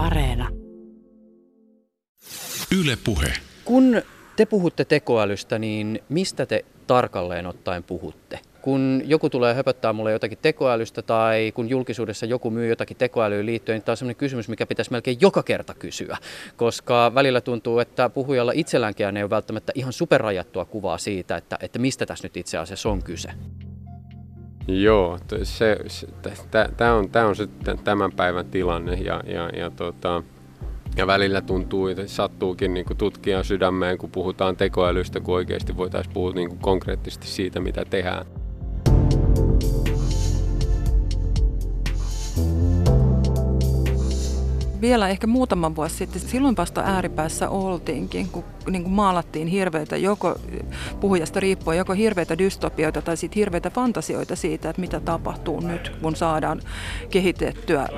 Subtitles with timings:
[0.00, 0.48] Areena.
[2.80, 3.32] Yle Puhe.
[3.64, 4.02] Kun
[4.36, 8.38] te puhutte tekoälystä, niin mistä te tarkalleen ottaen puhutte?
[8.62, 13.76] Kun joku tulee höpöttää mulle jotakin tekoälystä tai kun julkisuudessa joku myy jotakin tekoälyyn liittyen,
[13.76, 16.16] niin tämä on sellainen kysymys, mikä pitäisi melkein joka kerta kysyä,
[16.56, 21.78] koska välillä tuntuu, että puhujalla itselläänkään ei ole välttämättä ihan superrajattua kuvaa siitä, että, että
[21.78, 23.30] mistä tässä nyt itse asiassa on kyse.
[24.68, 26.06] Joo, se, se,
[26.76, 27.48] tämä on, tää on se
[27.84, 30.22] tämän päivän tilanne ja, ja, ja, tota,
[30.96, 36.32] ja välillä tuntuu, että sattuukin niin tutkijan sydämeen, kun puhutaan tekoälystä, kun oikeasti voitaisiin puhua
[36.32, 38.26] niin konkreettisesti siitä, mitä tehdään.
[44.80, 50.38] vielä ehkä muutama vuosi sitten, silloin vasta ääripäässä oltiinkin, kun niin kuin maalattiin hirveitä, joko
[51.00, 56.16] puhujasta riippuen, joko hirveitä dystopioita tai sitten hirveitä fantasioita siitä, että mitä tapahtuu nyt, kun
[56.16, 56.60] saadaan
[57.10, 57.88] kehitettyä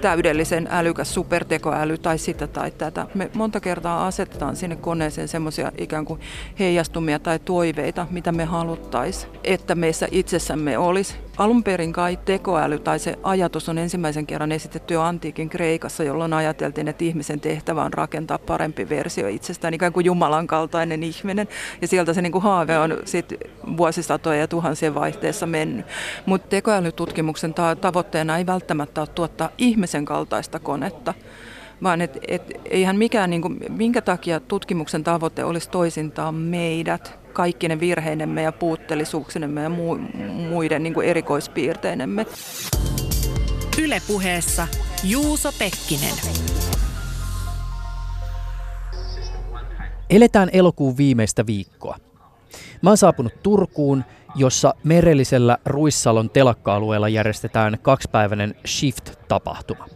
[0.00, 3.06] täydellisen älykäs supertekoäly tai sitä tai tätä.
[3.14, 6.20] Me monta kertaa asetetaan sinne koneeseen semmoisia ikään kuin
[6.58, 11.16] heijastumia tai toiveita, mitä me haluttaisiin, että meissä itsessämme olisi.
[11.36, 16.32] Alun perin kai tekoäly tai se ajatus on ensimmäisen kerran esitetty jo antiikin Kreikassa, jolloin
[16.32, 21.48] ajateltiin, että ihmisen tehtävä on rakentaa parempi versio itsestään, ikään kuin Jumalan kaltainen ihminen.
[21.82, 23.34] Ja sieltä se niin kuin haave on sit
[23.76, 25.86] vuosisatoja ja tuhansien vaihteessa mennyt.
[26.26, 31.14] Mutta tekoälytutkimuksen ta- tavoitteena ei välttämättä ole tuottaa ihmisen kaltaista konetta,
[31.82, 37.68] vaan et, et, eihän mikään, niin kuin, minkä takia tutkimuksen tavoite olisi toisintaa meidät, kaikki
[37.68, 40.16] ne virheinemme ja puutteellisuuksinemme ja mu-
[40.48, 42.26] muiden niin kuin erikoispiirteinemme.
[43.82, 44.68] Ylepuheessa
[45.04, 46.14] Juuso Pekkinen.
[50.10, 51.96] Eletään elokuun viimeistä viikkoa.
[52.82, 59.86] Mä oon saapunut Turkuun, jossa merellisellä Ruissalon telakka-alueella järjestetään kaksipäiväinen Shift-tapahtuma.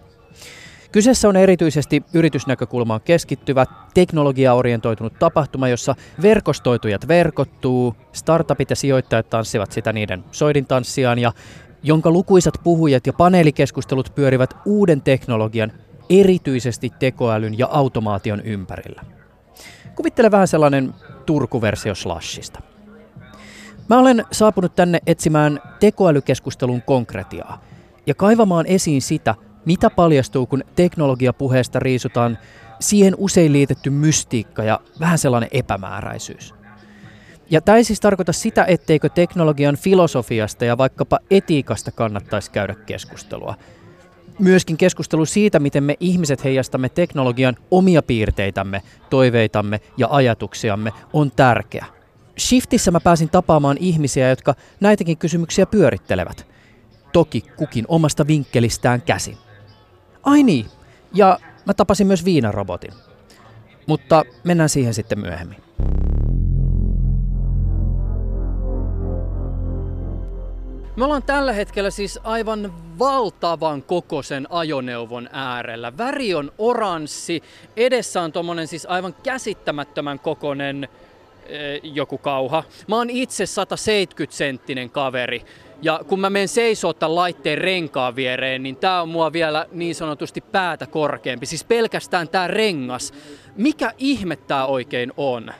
[0.92, 9.92] Kyseessä on erityisesti yritysnäkökulmaan keskittyvä, teknologiaorientoitunut tapahtuma, jossa verkostoitujat verkottuu, startupit ja sijoittajat tanssivat sitä
[9.92, 11.32] niiden soidintanssiaan ja
[11.82, 15.72] jonka lukuisat puhujat ja paneelikeskustelut pyörivät uuden teknologian,
[16.10, 19.02] erityisesti tekoälyn ja automaation ympärillä.
[19.96, 20.94] Kuvittele vähän sellainen
[21.26, 22.60] Turku-versio Slashista.
[23.88, 27.64] Mä olen saapunut tänne etsimään tekoälykeskustelun konkretiaa
[28.06, 32.38] ja kaivamaan esiin sitä, mitä paljastuu, kun teknologiapuheesta riisutaan
[32.80, 36.54] siihen usein liitetty mystiikka ja vähän sellainen epämääräisyys.
[37.50, 43.54] Ja tämä ei siis tarkoita sitä, etteikö teknologian filosofiasta ja vaikkapa etiikasta kannattaisi käydä keskustelua.
[44.42, 51.86] Myöskin keskustelu siitä, miten me ihmiset heijastamme teknologian omia piirteitämme, toiveitamme ja ajatuksiamme on tärkeä.
[52.38, 56.46] Shiftissä mä pääsin tapaamaan ihmisiä, jotka näitäkin kysymyksiä pyörittelevät.
[57.12, 59.36] Toki kukin omasta vinkkelistään käsin.
[60.22, 60.66] Ai niin,
[61.14, 62.92] ja mä tapasin myös viinarobotin.
[63.86, 65.58] Mutta mennään siihen sitten myöhemmin.
[70.96, 75.98] Me ollaan tällä hetkellä siis aivan valtavan kokoisen ajoneuvon äärellä.
[75.98, 77.42] Väri on oranssi,
[77.76, 80.88] edessä on tommonen siis aivan käsittämättömän kokonen
[81.46, 82.64] eh, joku kauha.
[82.86, 85.44] Mä oon itse 170 senttinen kaveri.
[85.82, 89.94] Ja kun mä menen seisoo tämän laitteen renkaan viereen, niin tää on mua vielä niin
[89.94, 91.46] sanotusti päätä korkeampi.
[91.46, 93.12] Siis pelkästään tää rengas.
[93.56, 95.52] Mikä ihme tää oikein on?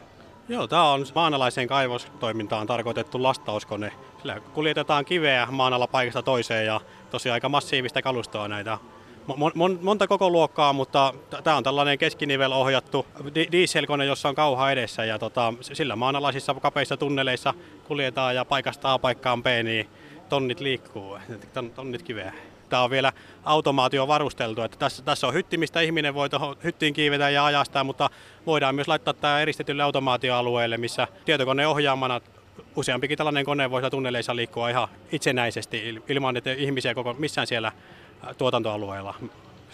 [0.48, 3.92] Joo, tämä on maanalaiseen kaivostoimintaan tarkoitettu lastauskone.
[4.22, 8.78] Sillä kuljetetaan kiveä maan alla paikasta toiseen ja tosiaan aika massiivista kalustoa näitä.
[9.54, 13.06] Mon, monta koko luokkaa, mutta tämä on tällainen keskinivel ohjattu
[13.52, 18.98] dieselkone, jossa on kauha edessä ja tota, sillä maanalaisissa kapeissa tunneleissa kuljetaan ja paikasta A
[18.98, 19.88] paikkaan B, niin
[20.28, 21.18] tonnit liikkuu,
[21.74, 22.32] tonnit kiveä.
[22.68, 23.12] Tämä on vielä
[23.44, 27.84] automaatio varusteltu, että tässä, tässä on hytti, mistä ihminen voi tuohon hyttiin kiivetä ja ajastaa,
[27.84, 28.10] mutta
[28.46, 32.20] voidaan myös laittaa tämä eristetylle automaatioalueelle, missä tietokone ohjaamana
[32.76, 37.72] useampikin tällainen kone voi tunneleissa liikkua ihan itsenäisesti ilman, että ihmisiä koko missään siellä
[38.38, 39.14] tuotantoalueella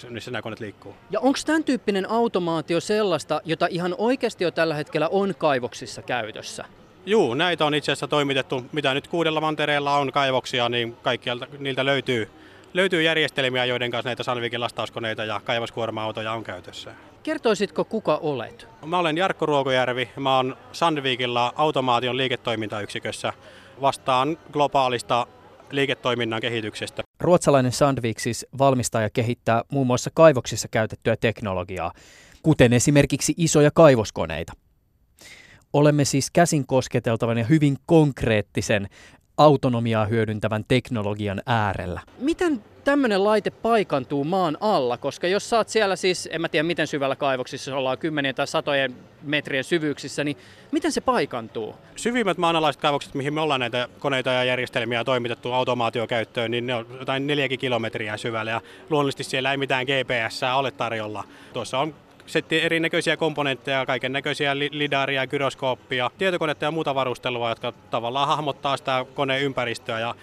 [0.09, 0.95] missä nämä koneet liikkuu.
[1.11, 6.65] Ja onko tämän tyyppinen automaatio sellaista, jota ihan oikeasti jo tällä hetkellä on kaivoksissa käytössä?
[7.07, 11.85] Juu, näitä on itse asiassa toimitettu, mitä nyt kuudella mantereella on kaivoksia, niin kaikkialta niiltä
[11.85, 12.31] löytyy,
[12.75, 16.95] löytyy järjestelmiä, joiden kanssa näitä Sandvikin lastauskoneita ja kaivoskuorma-autoja on käytössä.
[17.23, 18.69] Kertoisitko, kuka olet?
[18.87, 20.09] Mä olen Jarkko Ruokojärvi.
[20.17, 23.33] Mä oon Sandvikilla automaation liiketoimintayksikössä.
[23.81, 25.27] Vastaan globaalista
[25.71, 27.03] liiketoiminnan kehityksestä.
[27.21, 31.93] Ruotsalainen Sandvik siis valmistaa ja kehittää muun muassa kaivoksissa käytettyä teknologiaa,
[32.43, 34.53] kuten esimerkiksi isoja kaivoskoneita.
[35.73, 38.89] Olemme siis käsin kosketeltavan ja hyvin konkreettisen
[39.39, 42.01] autonomiaa hyödyntävän teknologian äärellä.
[42.19, 46.87] Miten tämmöinen laite paikantuu maan alla, koska jos saat siellä siis, en mä tiedä miten
[46.87, 50.37] syvällä kaivoksissa ollaan kymmenien tai satojen metrien syvyyksissä, niin
[50.73, 51.75] miten se paikantuu?
[51.97, 56.87] Syvimmät maanalaiset kaivokset, mihin me ollaan näitä koneita ja järjestelmiä toimitettu automaatiokäyttöön, niin ne on
[56.99, 58.61] jotain neljäkin kilometriä syvällä ja
[58.91, 61.25] luonnollisesti siellä ei mitään GPS ole tarjolla.
[61.53, 61.95] Tuossa on
[62.29, 69.07] setti erinäköisiä komponentteja, kaiken näköisiä lidaria, gyroskooppia, tietokonetta ja muuta varustelua, jotka tavallaan hahmottaa sitä
[69.15, 70.01] koneen ympäristöä.
[70.01, 70.15] Ja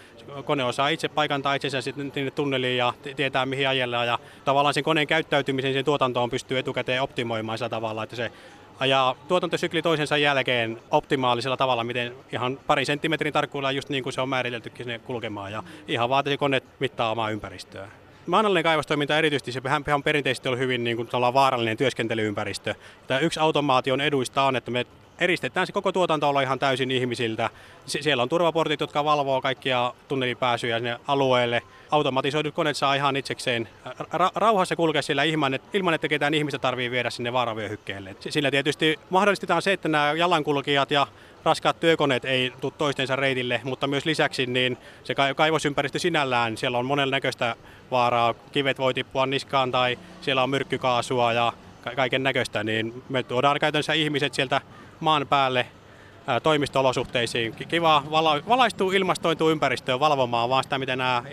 [0.46, 4.84] kone osaa itse paikantaa itsensä sitten sinne tunneliin ja tietää mihin ajella ja tavallaan sen
[4.84, 8.32] koneen käyttäytymisen sen tuotantoon pystyy etukäteen optimoimaan sillä tavalla, että se
[8.80, 14.22] ajaa tuotantosykli toisensa jälkeen optimaalisella tavalla, miten ihan pari senttimetrin tarkkuudella just niin kuin se
[14.22, 15.52] on määriteltykin sinne kulkemaan.
[15.52, 17.88] Ja ihan vaan se kone mittaa omaa ympäristöä.
[18.26, 19.62] Maanallinen kaivostoiminta erityisesti, se
[19.96, 22.76] on perinteisesti ollut hyvin niin kuin, vaarallinen työskentelyympäristö.
[23.08, 24.86] Tämä yksi automaation eduista on, että me
[25.20, 27.50] eristetään se koko tuotanto olla ihan täysin ihmisiltä.
[27.86, 31.62] Siellä on turvaportit, jotka valvoo kaikkia tunnelipääsyjä sinne alueelle.
[31.92, 33.70] Automatisoidut koneet saa ihan itsekseen
[34.00, 38.16] ra- rauhassa kulkea siellä ilman, ilman, että ketään ihmistä tarvii viedä sinne vaaravyöhykkeelle.
[38.20, 41.08] Sillä tietysti mahdollistetaan se, että nämä jalankulkijat ja
[41.46, 46.86] raskaat työkoneet ei tule toistensa reitille, mutta myös lisäksi niin se kaivosympäristö sinällään, siellä on
[46.86, 47.56] monennäköistä
[47.92, 48.34] vaaraa.
[48.52, 51.54] Kivet voi tippua niskaan tai siellä on myrkkykaasua ja
[51.96, 54.62] kaiken näköistä, niin me tuodaan käytännössä ihmiset sieltä
[55.00, 55.66] maan päälle
[56.44, 57.56] toimistolosuhteisiin.
[57.56, 61.24] Kiva vala, valaistuu, ilmastointuu ympäristöön valvomaan vaan sitä, miten nämä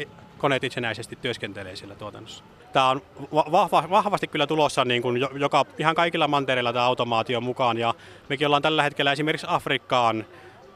[0.43, 2.45] koneet itsenäisesti työskentelee sillä tuotannossa.
[2.73, 3.03] Tämä on
[3.33, 7.95] vahva, vahvasti kyllä tulossa niin kuin joka, ihan kaikilla mantereilla tämä automaatio mukaan ja
[8.29, 10.27] mekin ollaan tällä hetkellä esimerkiksi Afrikkaan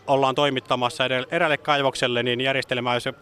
[0.06, 3.12] ollaan toimittamassa eräälle kaivokselle niin järjestelmää, jossa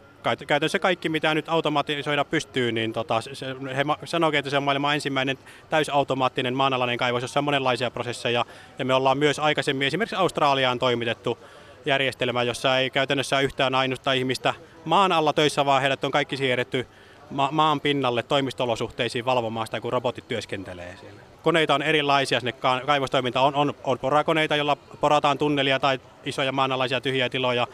[0.46, 4.94] käytännössä kaikki, mitä nyt automatisoida pystyy, niin tota, se, he sanoo, että se on maailman
[4.94, 5.38] ensimmäinen
[5.70, 8.44] täysautomaattinen maanalainen kaivos, jossa on monenlaisia prosesseja.
[8.78, 11.38] Ja me ollaan myös aikaisemmin esimerkiksi Australiaan toimitettu
[11.86, 16.86] järjestelmä, jossa ei käytännössä yhtään ainusta ihmistä maan alla töissä, vaan heidät on kaikki siirretty
[17.30, 21.20] ma- maan pinnalle toimistolosuhteisiin valvomaan sitä, kun robotit työskentelee siellä.
[21.42, 22.52] Koneita on erilaisia, sinne
[22.86, 27.66] kaivostoiminta on, on, on porakoneita, joilla porataan tunnelia tai isoja maanalaisia tyhjiä tiloja.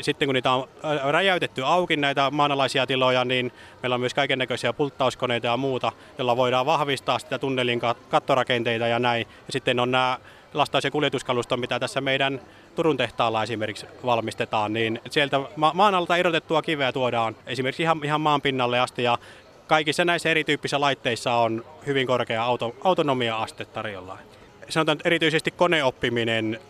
[0.00, 0.68] Sitten kun niitä on
[1.10, 3.52] räjäytetty auki näitä maanalaisia tiloja, niin
[3.82, 8.98] meillä on myös kaiken näköisiä pulttauskoneita ja muuta, joilla voidaan vahvistaa sitä tunnelin kattorakenteita ja
[8.98, 9.26] näin.
[9.46, 10.18] Ja sitten on nämä
[10.54, 12.40] lastaus- ja kuljetuskalusto, mitä tässä meidän
[12.74, 18.20] Turun tehtaalla esimerkiksi valmistetaan, niin sieltä ma- maan alta irrotettua kiveä tuodaan esimerkiksi ihan, ihan
[18.20, 19.18] maan pinnalle asti ja
[19.66, 24.18] kaikissa näissä erityyppisissä laitteissa on hyvin korkea auto, autonomia-aste tarjolla.
[24.68, 26.60] Sanotaan että erityisesti koneoppiminen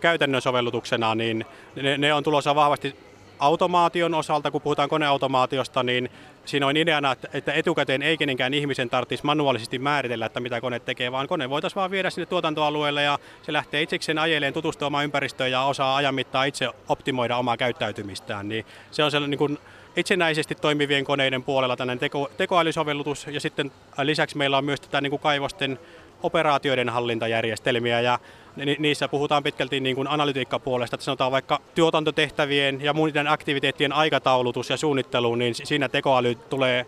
[0.00, 1.44] käytännön sovellutuksena, niin
[1.82, 2.96] ne, ne on tulossa vahvasti
[3.38, 6.10] automaation osalta, kun puhutaan koneautomaatiosta, niin
[6.44, 11.12] siinä on ideana, että etukäteen ei kenenkään ihmisen tarvitsisi manuaalisesti määritellä, että mitä kone tekee,
[11.12, 15.62] vaan kone voitaisiin vaan viedä sinne tuotantoalueelle ja se lähtee itsekseen ajeleen tutustumaan ympäristöön ja
[15.62, 18.48] osaa ajan mittaan itse optimoida omaa käyttäytymistään.
[18.48, 19.58] Niin se on sellainen niin
[19.96, 25.10] itsenäisesti toimivien koneiden puolella tällainen teko, tekoälysovellutus ja sitten lisäksi meillä on myös tätä niin
[25.10, 25.78] kuin kaivosten
[26.22, 28.18] operaatioiden hallintajärjestelmiä ja
[28.56, 34.76] niissä puhutaan pitkälti niin kuin analytiikkapuolesta, että sanotaan vaikka tuotantotehtävien ja muiden aktiviteettien aikataulutus ja
[34.76, 36.86] suunnittelu, niin siinä tekoäly tulee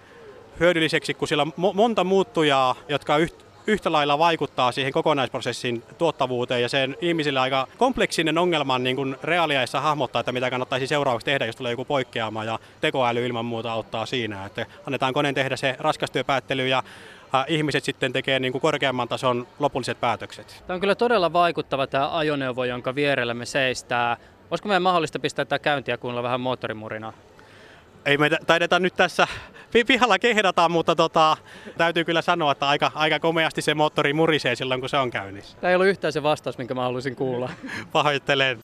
[0.60, 3.14] hyödylliseksi, kun siellä on monta muuttujaa, jotka
[3.66, 9.80] yhtä lailla vaikuttaa siihen kokonaisprosessin tuottavuuteen ja sen ihmisille aika kompleksinen ongelma niin kuin reaaliaissa
[9.80, 14.06] hahmottaa, että mitä kannattaisi seuraavaksi tehdä, jos tulee joku poikkeama ja tekoäly ilman muuta auttaa
[14.06, 16.82] siinä, että annetaan koneen tehdä se raskastyöpäättely ja
[17.48, 20.62] ihmiset sitten tekee niin kuin korkeamman tason lopulliset päätökset.
[20.66, 24.16] Tämä on kyllä todella vaikuttava tämä ajoneuvo, jonka vierellä me seistää.
[24.50, 27.12] Olisiko meidän mahdollista pistää tämä käyntiä kuunnella vähän moottorimurinaa?
[28.04, 29.26] Ei me taideta nyt tässä
[29.86, 31.36] pihalla kehdata, mutta tota,
[31.78, 35.56] täytyy kyllä sanoa, että aika, aika komeasti se moottori murisee silloin, kun se on käynnissä.
[35.60, 37.50] Tämä ei ollut yhtään se vastaus, minkä mä haluaisin kuulla.
[37.92, 38.58] Pahoittelen.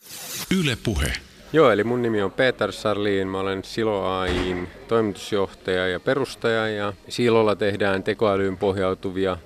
[0.60, 1.12] Yle Puhe.
[1.52, 6.92] Joo, eli mun nimi on Peter Sarliin, mä olen Silo AIin toimitusjohtaja ja perustaja ja
[7.08, 9.36] Silolla tehdään tekoälyyn pohjautuvia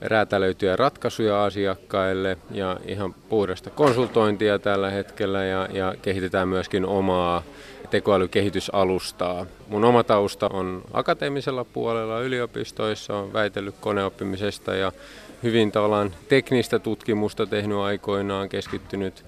[0.00, 7.42] räätälöityjä ratkaisuja asiakkaille ja ihan puhdasta konsultointia tällä hetkellä ja, ja kehitetään myöskin omaa
[7.90, 9.46] tekoälykehitysalustaa.
[9.68, 14.92] Mun oma tausta on akateemisella puolella yliopistoissa, on väitellyt koneoppimisesta ja
[15.42, 19.24] hyvin tavallaan teknistä tutkimusta tehnyt aikoinaan, keskittynyt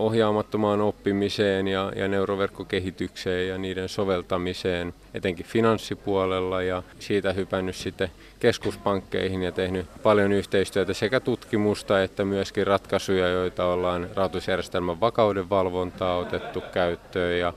[0.00, 9.42] ohjaamattomaan oppimiseen ja, ja neuroverkkokehitykseen ja niiden soveltamiseen, etenkin finanssipuolella ja siitä hypännyt sitten keskuspankkeihin
[9.42, 16.62] ja tehnyt paljon yhteistyötä sekä tutkimusta että myöskin ratkaisuja, joita ollaan rahoitusjärjestelmän vakauden valvontaa otettu
[16.72, 17.52] käyttöön ja,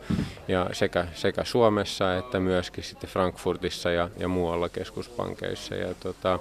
[0.47, 5.75] ja sekä, sekä Suomessa että myöskin sitten Frankfurtissa ja, ja muualla keskuspankeissa.
[5.75, 6.39] Ja tota,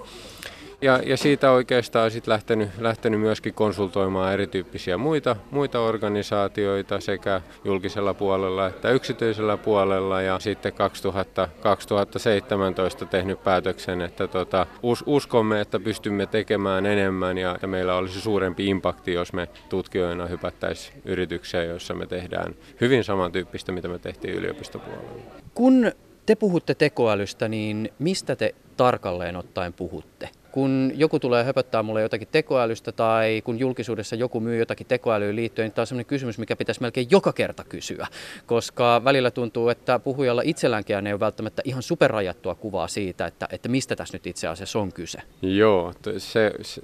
[0.83, 8.13] Ja, ja siitä oikeastaan sitten lähtenyt, lähtenyt myöskin konsultoimaan erityyppisiä muita, muita organisaatioita sekä julkisella
[8.13, 10.21] puolella että yksityisellä puolella.
[10.21, 17.55] Ja sitten 2000, 2017 tehnyt päätöksen, että tota, us, uskomme, että pystymme tekemään enemmän ja
[17.55, 23.71] että meillä olisi suurempi impakti, jos me tutkijoina hypättäisiin yritykseen, joissa me tehdään hyvin samantyyppistä,
[23.71, 25.23] mitä me tehtiin yliopistopuolella.
[25.53, 25.91] Kun
[26.25, 30.29] te puhutte tekoälystä, niin mistä te tarkalleen ottaen puhutte?
[30.53, 35.65] Kun joku tulee höpöttää mulle jotakin tekoälystä tai kun julkisuudessa joku myy jotakin tekoälyyn liittyen,
[35.65, 38.07] niin tämä on sellainen kysymys, mikä pitäisi melkein joka kerta kysyä,
[38.45, 43.69] koska välillä tuntuu, että puhujalla itselläänkään ei ole välttämättä ihan superrajattua kuvaa siitä, että, että
[43.69, 45.19] mistä tässä nyt itse asiassa on kyse.
[45.41, 46.81] Joo, se, se,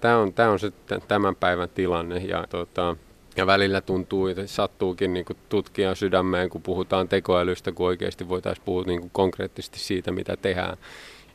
[0.00, 0.72] tämä on, tää on se
[1.08, 2.16] tämän päivän tilanne.
[2.16, 2.96] Ja tota,
[3.36, 8.82] ja välillä tuntuu, että sattuukin niin tutkia sydämeen, kun puhutaan tekoälystä, kun oikeasti voitaisiin puhua
[8.82, 10.76] niin konkreettisesti siitä, mitä tehdään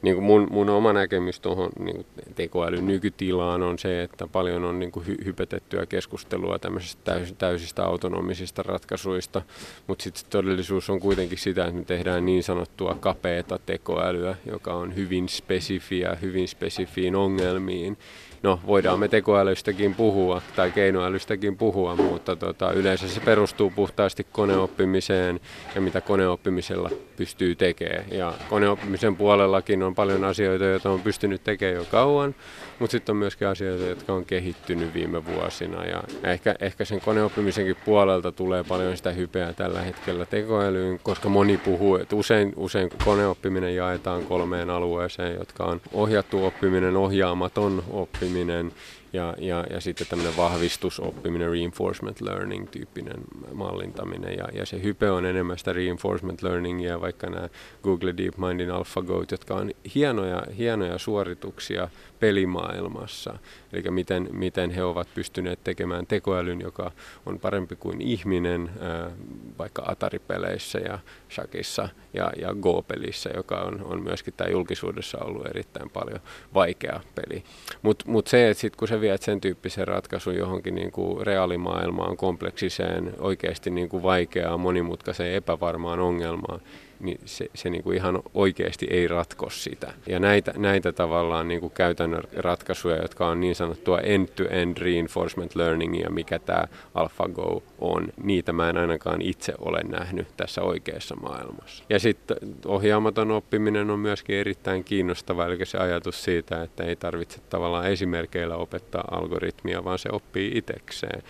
[0.02, 4.80] niin kuin mun, mun oma näkemys tuohon niin tekoälyn nykytilaan on se, että paljon on
[4.80, 9.42] niin kuin hy, hypetettyä keskustelua tämmöisistä täys, täysistä autonomisista ratkaisuista,
[9.88, 14.96] mutta sitten todellisuus on kuitenkin sitä, että me tehdään niin sanottua kapeata tekoälyä, joka on
[14.96, 17.98] hyvin spesifiä, hyvin spesifiin ongelmiin,
[18.44, 25.40] no voidaan me tekoälystäkin puhua tai keinoälystäkin puhua, mutta tota, yleensä se perustuu puhtaasti koneoppimiseen
[25.76, 28.06] ja mitä koneoppimisella pystyy tekemään.
[28.12, 32.36] Ja koneoppimisen puolellakin on paljon asioita, joita on pystynyt tekemään jo kauan,
[32.80, 35.86] mutta sitten on myöskin asioita, jotka on kehittynyt viime vuosina.
[35.86, 41.58] Ja ehkä, ehkä sen koneoppimisenkin puolelta tulee paljon sitä hypeä tällä hetkellä tekoälyyn, koska moni
[41.58, 48.72] puhuu, että usein, usein koneoppiminen jaetaan kolmeen alueeseen, jotka on ohjattu oppiminen, ohjaamaton oppiminen
[49.14, 53.18] ja, ja, ja sitten tämmöinen vahvistusoppiminen, reinforcement learning tyyppinen
[53.54, 54.38] mallintaminen.
[54.38, 57.50] Ja, ja se hype on enemmän sitä reinforcement learningia, vaikka nämä
[57.84, 63.40] Google DeepMindin AlphaGo, jotka on hienoja, hienoja suorituksia pelimaailmassa.
[63.74, 66.92] Eli miten, miten he ovat pystyneet tekemään tekoälyn, joka
[67.26, 69.12] on parempi kuin ihminen, ää,
[69.60, 71.00] vaikka Atari-peleissä ja
[71.32, 76.20] Shakissa ja, ja Go-pelissä, joka on, on myöskin tämä julkisuudessa ollut erittäin paljon
[76.54, 77.44] vaikea peli.
[77.82, 82.18] Mutta mut se, että sitten kun se viet sen tyyppisen ratkaisun johonkin niin kuin reaalimaailmaan,
[82.18, 86.62] kompleksiseen, oikeasti niin kuin vaikeaan, monimutkaiseen, epävarmaan ongelmaan,
[87.00, 89.94] niin se, se niin kuin ihan oikeasti ei ratko sitä.
[90.08, 96.10] Ja näitä, näitä tavallaan niin kuin käytännön ratkaisuja, jotka on niin sanottua end-to-end reinforcement learningia,
[96.10, 96.64] mikä tämä
[96.94, 101.84] AlphaGo on, niitä mä en ainakaan itse ole nähnyt tässä oikeassa maailmassa.
[101.90, 107.40] Ja sitten ohjaamaton oppiminen on myöskin erittäin kiinnostava, eli se ajatus siitä, että ei tarvitse
[107.50, 111.24] tavallaan esimerkkeillä opettaa algoritmia, vaan se oppii itsekseen.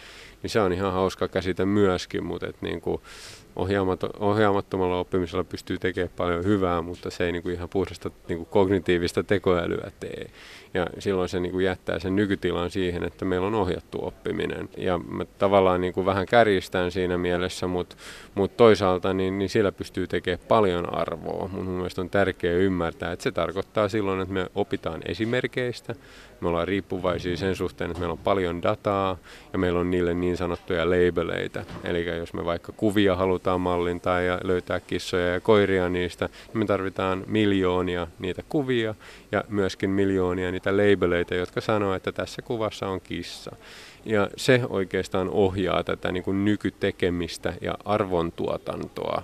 [0.44, 3.02] Niin se on ihan hauska käsite myöskin, mutta et niin kuin
[4.20, 8.48] ohjaamattomalla oppimisella pystyy tekemään paljon hyvää, mutta se ei niin kuin ihan puhdasta niin kuin
[8.52, 10.30] kognitiivista tekoälyä tee.
[10.74, 14.70] Ja silloin se niin kuin jättää sen nykytilan siihen, että meillä on ohjattu oppiminen.
[14.78, 17.96] Ja mä tavallaan niin kuin vähän kärjistän siinä mielessä, mutta,
[18.36, 21.48] mutta toisaalta niin, niin sillä pystyy tekemään paljon arvoa.
[21.48, 25.96] Mun mielestä on tärkeää ymmärtää, että se tarkoittaa silloin, että me opitaan esimerkkeistä,
[26.42, 29.18] me ollaan riippuvaisia sen suhteen, että meillä on paljon dataa
[29.54, 31.66] ja meillä on niille niin sanottuja labeleita.
[31.84, 36.66] Eli jos me vaikka kuvia halutaan mallintaa ja löytää kissoja ja koiria niistä, niin me
[36.66, 38.96] tarvitaan miljoonia niitä kuvia
[39.32, 43.56] ja myöskin miljoonia niitä labeleita, jotka sanoo, että tässä kuvassa on kissa.
[44.06, 49.24] Ja se oikeastaan ohjaa tätä niin kuin nykytekemistä ja arvontuotantoa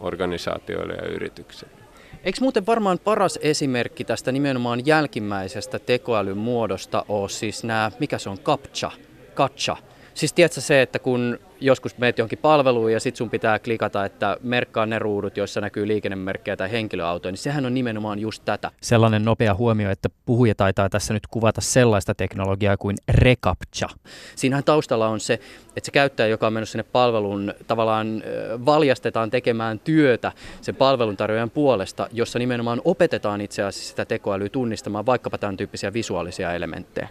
[0.00, 1.83] organisaatioille ja yrityksille.
[2.24, 8.30] Eikö muuten varmaan paras esimerkki tästä nimenomaan jälkimmäisestä tekoälyn muodosta ole siis nämä, mikä se
[8.30, 8.90] on, CAPTCHA,
[9.34, 9.76] CAPTCHA.
[10.14, 14.36] Siis tiedätkö se, että kun joskus meet johonkin palveluun ja sitten sun pitää klikata, että
[14.42, 18.70] merkkaa ne ruudut, joissa näkyy liikennemerkkejä tai henkilöautoja, niin sehän on nimenomaan just tätä.
[18.80, 23.88] Sellainen nopea huomio, että puhuja taitaa tässä nyt kuvata sellaista teknologiaa kuin reCAPTCHA.
[24.36, 25.34] Siinähän taustalla on se,
[25.76, 28.22] että se käyttäjä, joka on mennyt sinne palveluun, tavallaan
[28.66, 35.38] valjastetaan tekemään työtä sen palveluntarjoajan puolesta, jossa nimenomaan opetetaan itse asiassa sitä tekoälyä tunnistamaan vaikkapa
[35.38, 37.08] tämän tyyppisiä visuaalisia elementtejä.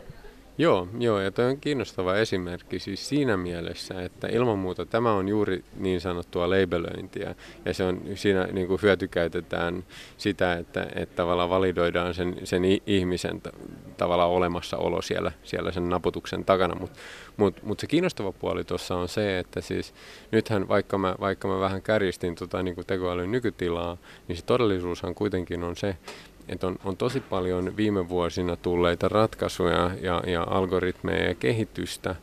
[0.57, 5.27] Joo, joo, ja tämä on kiinnostava esimerkki siis siinä mielessä, että ilman muuta tämä on
[5.27, 9.85] juuri niin sanottua labelöintiä, ja se on, siinä niin kuin hyötykäytetään
[10.17, 13.41] sitä, että, että tavallaan validoidaan sen, sen ihmisen
[13.97, 16.99] tavallaan olemassaolo siellä, siellä sen naputuksen takana, mutta
[17.37, 19.93] mut, mut se kiinnostava puoli tuossa on se, että siis
[20.31, 25.15] nythän vaikka mä, vaikka mä vähän kärjistin tota, niin kuin tekoälyn nykytilaa, niin se todellisuushan
[25.15, 25.97] kuitenkin on se,
[26.49, 32.15] että on, on tosi paljon viime vuosina tulleita ratkaisuja ja, ja algoritmeja ja kehitystä,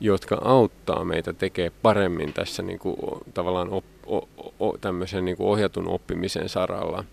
[0.00, 2.96] jotka auttaa meitä tekemään paremmin tässä niin kuin,
[3.34, 4.28] tavallaan op, o,
[4.60, 7.04] o, tämmöisen niin kuin ohjatun oppimisen saralla.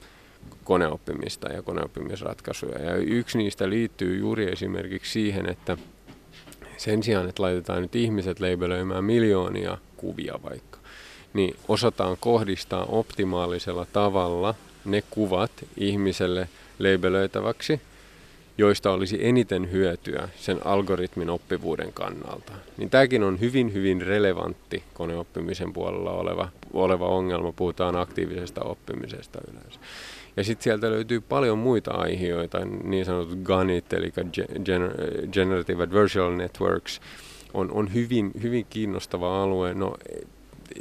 [0.64, 2.80] koneoppimista ja koneoppimisratkaisuja.
[2.80, 5.78] Ja yksi niistä liittyy juuri esimerkiksi siihen, että
[6.78, 10.78] sen sijaan, että laitetaan nyt ihmiset leibelöimään miljoonia kuvia vaikka,
[11.34, 14.56] niin osataan kohdistaa optimaalisella tavalla
[14.86, 16.50] ne kuvat ihmiselle
[16.80, 17.82] leibelöitäväksi,
[18.58, 22.54] joista olisi eniten hyötyä sen algoritmin oppivuuden kannalta.
[22.78, 27.52] Niin tämäkin on hyvin, hyvin relevantti koneoppimisen puolella oleva, oleva ongelma.
[27.52, 29.80] Puhutaan aktiivisesta oppimisesta yleensä.
[30.38, 34.14] Ja sitten sieltä löytyy paljon muita aiheita, niin sanotut GANit, eli
[35.32, 37.02] Generative Adversarial Networks,
[37.54, 39.74] on, on hyvin, hyvin kiinnostava alue.
[39.74, 39.96] No,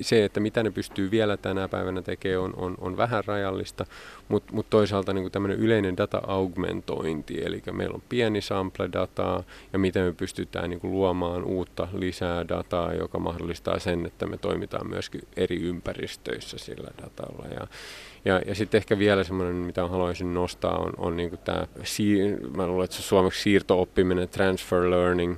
[0.00, 3.86] se, että mitä ne pystyy vielä tänä päivänä tekemään, on, on, on vähän rajallista,
[4.28, 10.12] mutta mut toisaalta niin tämmöinen yleinen data-augmentointi, eli meillä on pieni sample-dataa, ja miten me
[10.12, 16.58] pystytään niin luomaan uutta lisää dataa, joka mahdollistaa sen, että me toimitaan myöskin eri ympäristöissä
[16.58, 17.46] sillä datalla.
[17.54, 17.66] Ja,
[18.24, 21.66] ja, ja sitten ehkä vielä semmoinen, mitä haluaisin nostaa, on, on niin tämä,
[22.56, 25.36] mä luulen, että se suomeksi siirto-oppiminen, transfer learning,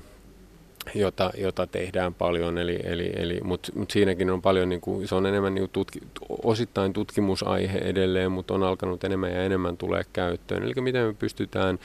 [0.94, 5.14] jota, jota tehdään paljon, eli, eli, eli, mutta mut siinäkin on paljon, niin kuin, se
[5.14, 6.00] on enemmän niin tutki,
[6.42, 10.62] osittain tutkimusaihe edelleen, mutta on alkanut enemmän ja enemmän tulee käyttöön.
[10.62, 11.78] Eli miten me pystytään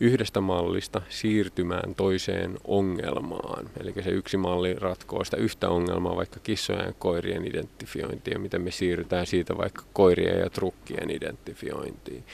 [0.00, 3.70] yhdestä mallista siirtymään toiseen ongelmaan.
[3.80, 8.70] Eli se yksi malli ratkoo sitä yhtä ongelmaa, vaikka kissojen ja koirien identifiointia, miten me
[8.70, 12.24] siirrytään siitä vaikka koirien ja trukkien identifiointiin.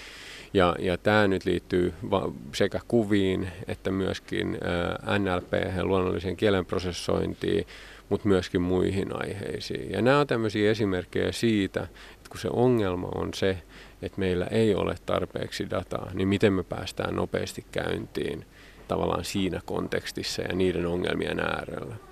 [0.52, 1.94] Ja, ja tämä nyt liittyy
[2.54, 4.58] sekä kuviin että myöskin
[5.18, 5.52] NLP,
[5.82, 7.66] luonnollisen kielen prosessointiin,
[8.08, 9.92] mutta myöskin muihin aiheisiin.
[9.92, 13.58] Ja nämä on tämmöisiä esimerkkejä siitä, että kun se ongelma on se,
[14.02, 18.44] että meillä ei ole tarpeeksi dataa, niin miten me päästään nopeasti käyntiin
[18.88, 22.07] tavallaan siinä kontekstissa ja niiden ongelmien äärellä.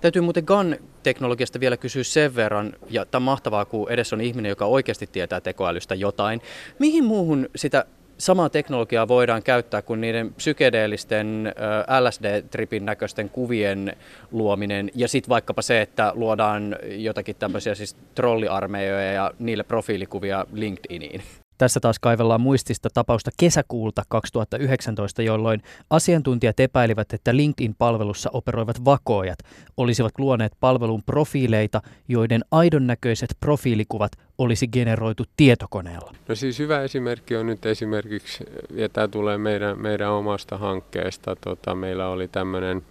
[0.00, 4.48] Täytyy muuten GAN-teknologiasta vielä kysyä sen verran, ja tämä on mahtavaa, kun edessä on ihminen,
[4.48, 6.40] joka oikeasti tietää tekoälystä jotain.
[6.78, 7.84] Mihin muuhun sitä
[8.18, 11.54] samaa teknologiaa voidaan käyttää kuin niiden psykedeellisten
[12.00, 13.96] LSD-tripin näköisten kuvien
[14.32, 21.22] luominen ja sitten vaikkapa se, että luodaan jotakin tämmöisiä siis trolliarmeijoja ja niille profiilikuvia LinkedIniin.
[21.58, 29.38] Tässä taas kaivellaan muistista tapausta kesäkuulta 2019, jolloin asiantuntijat epäilivät, että LinkedIn-palvelussa operoivat vakoojat
[29.76, 36.14] olisivat luoneet palvelun profiileita, joiden aidon näköiset profiilikuvat olisi generoitu tietokoneella.
[36.28, 41.74] No siis hyvä esimerkki on nyt esimerkiksi, ja tämä tulee meidän, meidän omasta hankkeesta, tota,
[41.74, 42.82] meillä oli tämmöinen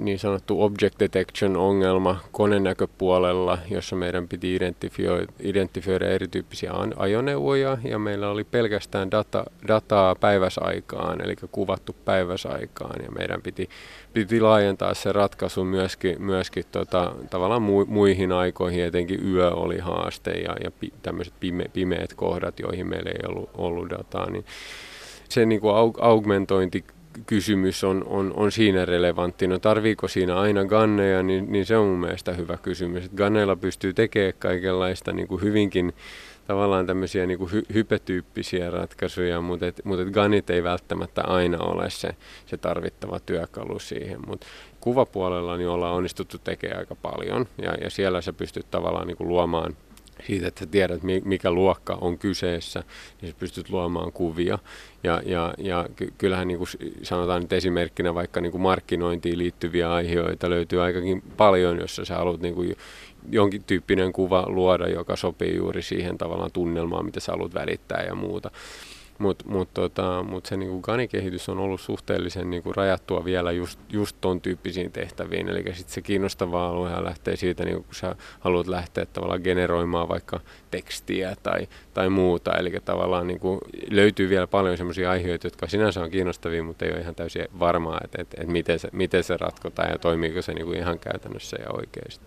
[0.00, 4.58] niin sanottu object detection-ongelma konenäköpuolella, jossa meidän piti
[5.40, 7.78] identifioida erityyppisiä ajoneuvoja.
[7.84, 13.02] Ja meillä oli pelkästään data, dataa päiväsaikaan, eli kuvattu päiväsaikaan.
[13.04, 13.68] Ja meidän piti,
[14.24, 20.30] piti laajentaa se ratkaisu myöskin, myöskin tota, tavallaan mu, muihin aikoihin, etenkin yö oli haaste
[20.30, 24.44] ja, ja pi, tämmöiset pime, pimeät kohdat, joihin meillä ei ollut, ollut dataa, niin
[25.28, 26.84] se niin kuin augmentointi
[27.26, 29.46] kysymys on, on, on siinä relevantti.
[29.46, 33.10] No tarviiko siinä aina ganneja, niin, niin se on mun mielestä hyvä kysymys.
[33.16, 35.92] Ganneilla pystyy tekemään kaikenlaista niin kuin hyvinkin
[36.46, 41.58] tavallaan tämmöisiä niin kuin hy, hypetyyppisiä ratkaisuja, mutta, et, mutta et ganit ei välttämättä aina
[41.58, 44.20] ole se, se tarvittava työkalu siihen.
[44.26, 44.46] Mutta
[44.80, 49.28] kuvapuolella niin ollaan onnistuttu tekemään aika paljon ja, ja siellä sä pystyt tavallaan niin kuin
[49.28, 49.76] luomaan
[50.26, 52.82] siitä, että tiedät, mikä luokka on kyseessä,
[53.20, 54.58] niin sä pystyt luomaan kuvia.
[55.04, 56.68] Ja, ja, ja kyllähän niin kuin
[57.02, 62.40] sanotaan nyt esimerkkinä vaikka niin kuin markkinointiin liittyviä aiheita löytyy aikakin paljon, jos sä haluat
[62.40, 62.76] niin kuin
[63.30, 68.14] jonkin tyyppinen kuva luoda, joka sopii juuri siihen tavallaan tunnelmaan, mitä sä haluat välittää ja
[68.14, 68.50] muuta.
[69.18, 74.16] Mutta mut, tota, mut se niinku ganikehitys on ollut suhteellisen niinku rajattua vielä just, just
[74.20, 75.48] ton tyyppisiin tehtäviin.
[75.48, 80.40] Eli sitten se kiinnostava alue lähtee siitä, niinku, kun sä haluat lähteä tavallaan generoimaan vaikka
[80.70, 82.56] tekstiä tai, tai muuta.
[82.56, 83.60] Eli tavallaan niinku,
[83.90, 88.00] löytyy vielä paljon sellaisia aiheita, jotka sinänsä on kiinnostavia, mutta ei ole ihan täysin varmaa,
[88.04, 91.66] että et, et miten, se, miten se ratkotaan ja toimiiko se niinku ihan käytännössä ja
[91.70, 92.26] oikeasti.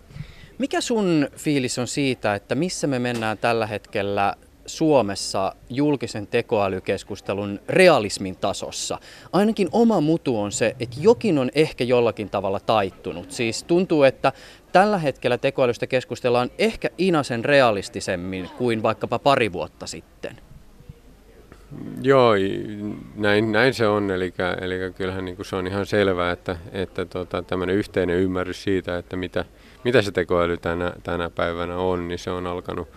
[0.60, 4.34] Mikä sun fiilis on siitä, että missä me mennään tällä hetkellä
[4.66, 8.98] Suomessa julkisen tekoälykeskustelun realismin tasossa.
[9.32, 13.30] Ainakin oma mutu on se, että jokin on ehkä jollakin tavalla taittunut.
[13.30, 14.32] Siis tuntuu, että
[14.72, 20.36] tällä hetkellä tekoälystä keskustellaan ehkä inasen realistisemmin kuin vaikkapa pari vuotta sitten.
[22.02, 22.32] Joo,
[23.16, 24.10] näin, näin se on.
[24.10, 28.98] Eli, eli kyllähän niin se on ihan selvää, että, että tota, tämmöinen yhteinen ymmärrys siitä,
[28.98, 29.44] että mitä,
[29.84, 32.88] mitä se tekoäly tänä, tänä päivänä on, niin se on alkanut,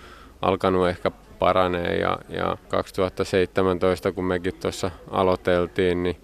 [0.42, 6.18] alkanut ehkä paranee ja, ja 2017, kun mekin tuossa aloiteltiin, niin,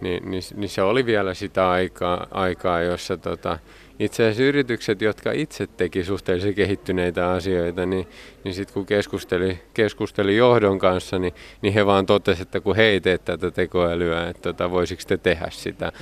[0.00, 3.58] niin, niin, niin se oli vielä sitä aikaa, aikaa jossa tota,
[3.98, 8.08] itse asiassa yritykset, jotka itse teki suhteellisen kehittyneitä asioita, niin,
[8.44, 12.82] niin sitten kun keskusteli, keskusteli johdon kanssa, niin, niin he vaan totesivat, että kun he
[12.82, 15.92] ei tee tätä tekoälyä, että tota, voisiko te tehdä sitä.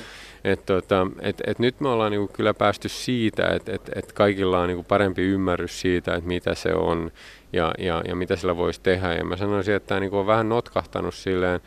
[0.46, 4.60] Et, tota, et, et nyt me ollaan niinku kyllä päästy siitä, että et, et kaikilla
[4.60, 7.10] on niinku parempi ymmärrys siitä, että mitä se on
[7.52, 9.12] ja, ja, ja mitä sillä voisi tehdä.
[9.14, 11.60] Ja mä sanoisin, että tämä niinku on vähän notkahtanut silleen,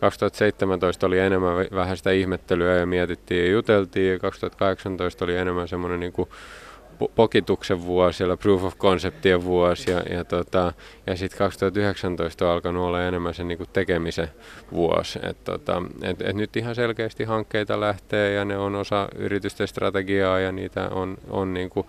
[0.00, 6.00] 2017 oli enemmän vähän sitä ihmettelyä ja mietittiin ja juteltiin ja 2018 oli enemmän semmoinen
[6.00, 6.28] niin kuin
[7.14, 10.72] pokituksen vuosi, ja proof of conceptien vuosi ja, ja, tota,
[11.06, 14.28] ja sitten 2019 on alkanut olla enemmän sen niin tekemisen
[14.72, 15.18] vuosi.
[15.22, 20.38] Et, tota, et, et nyt ihan selkeästi hankkeita lähtee ja ne on osa yritysten strategiaa
[20.38, 21.86] ja niitä on, on niin kuin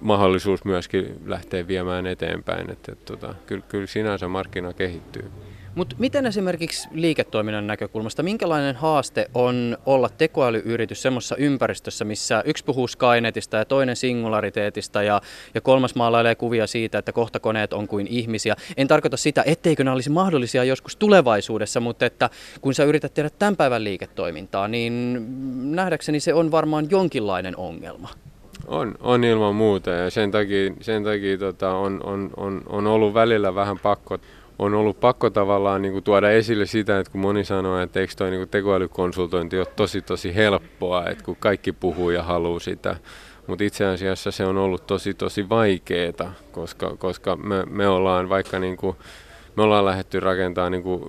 [0.00, 2.70] mahdollisuus myöskin lähteä viemään eteenpäin.
[2.70, 5.30] Et, et, tota, kyllä, kyllä sinänsä markkina kehittyy.
[5.78, 12.88] Mutta miten esimerkiksi liiketoiminnan näkökulmasta, minkälainen haaste on olla tekoälyyritys semmoisessa ympäristössä, missä yksi puhuu
[12.88, 15.20] Skynetista ja toinen singulariteetista ja,
[15.54, 18.56] ja kolmas maalailee kuvia siitä, että kohta koneet on kuin ihmisiä.
[18.76, 23.30] En tarkoita sitä, etteikö ne olisi mahdollisia joskus tulevaisuudessa, mutta että kun sä yrität tehdä
[23.38, 25.26] tämän päivän liiketoimintaa, niin
[25.76, 28.08] nähdäkseni se on varmaan jonkinlainen ongelma.
[28.66, 33.14] On, on ilman muuta ja sen takia, sen takia tota, on, on, on, on ollut
[33.14, 34.18] välillä vähän pakko
[34.58, 38.12] on ollut pakko tavallaan niin kuin tuoda esille sitä, että kun moni sanoo, että eikö
[38.16, 42.96] toi niin tekoälykonsultointi ole tosi tosi helppoa, että kun kaikki puhuu ja haluaa sitä.
[43.46, 48.58] Mutta itse asiassa se on ollut tosi tosi vaikeaa, koska, koska me, me ollaan vaikka
[48.58, 48.96] niin kuin,
[49.56, 51.02] me ollaan lähdetty rakentamaan niin, kuin,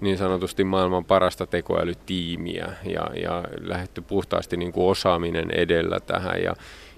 [0.00, 6.42] niin sanotusti maailman parasta tekoälytiimiä ja, ja lähdetty puhtaasti niin kuin osaaminen edellä tähän.
[6.42, 6.54] Ja,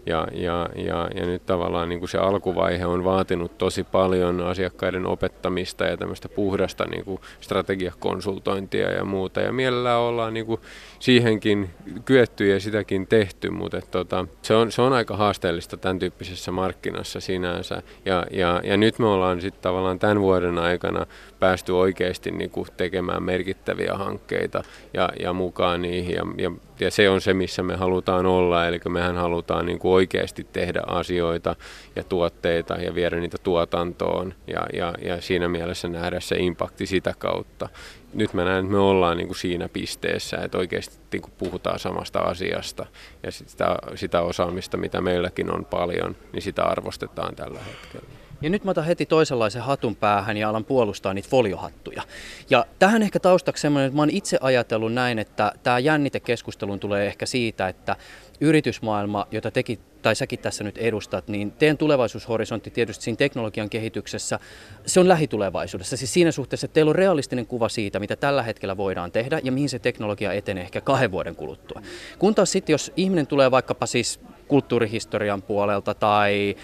[0.07, 5.07] ja, ja, ja, ja nyt tavallaan niin kuin se alkuvaihe on vaatinut tosi paljon asiakkaiden
[5.07, 9.41] opettamista ja tämmöistä puhdasta niin kuin strategiakonsultointia ja muuta.
[9.41, 10.61] Ja mielellään ollaan niin kuin
[10.99, 11.71] siihenkin
[12.05, 17.21] kyetty ja sitäkin tehty, mutta tota, se, on, se on aika haasteellista tämän tyyppisessä markkinassa
[17.21, 17.83] sinänsä.
[18.05, 21.07] Ja, ja, ja nyt me ollaan sitten tavallaan tämän vuoden aikana
[21.41, 24.63] päästy oikeasti niin kuin tekemään merkittäviä hankkeita
[24.95, 26.15] ja, ja mukaan niihin.
[26.15, 29.93] Ja, ja, ja se on se, missä me halutaan olla, eli mehän halutaan niin kuin
[29.93, 31.57] oikeasti tehdä asioita
[31.97, 37.15] ja tuotteita ja viedä niitä tuotantoon ja, ja, ja siinä mielessä nähdä se impakti sitä
[37.19, 37.69] kautta.
[38.15, 41.79] Nyt mä näen, että me ollaan niin kuin siinä pisteessä, että oikeasti niin kuin puhutaan
[41.79, 42.87] samasta asiasta
[43.23, 48.09] ja sitä, sitä osaamista, mitä meilläkin on paljon, niin sitä arvostetaan tällä hetkellä.
[48.41, 52.03] Ja nyt mä otan heti toisenlaisen hatun päähän ja alan puolustaa niitä foliohattuja.
[52.51, 57.07] Ja tähän ehkä taustaksi semmoinen, että mä oon itse ajatellut näin, että tämä jännitekeskustelun tulee
[57.07, 57.97] ehkä siitä, että
[58.41, 64.39] yritysmaailma, jota teki tai säkin tässä nyt edustat, niin teidän tulevaisuushorisontti tietysti siinä teknologian kehityksessä,
[64.87, 65.97] se on lähitulevaisuudessa.
[65.97, 69.53] Siis siinä suhteessa, että teillä on realistinen kuva siitä, mitä tällä hetkellä voidaan tehdä ja
[69.53, 71.83] mihin se teknologia etenee ehkä kahden vuoden kuluttua.
[72.19, 76.57] Kun taas sitten, jos ihminen tulee vaikkapa siis kulttuurihistorian puolelta tai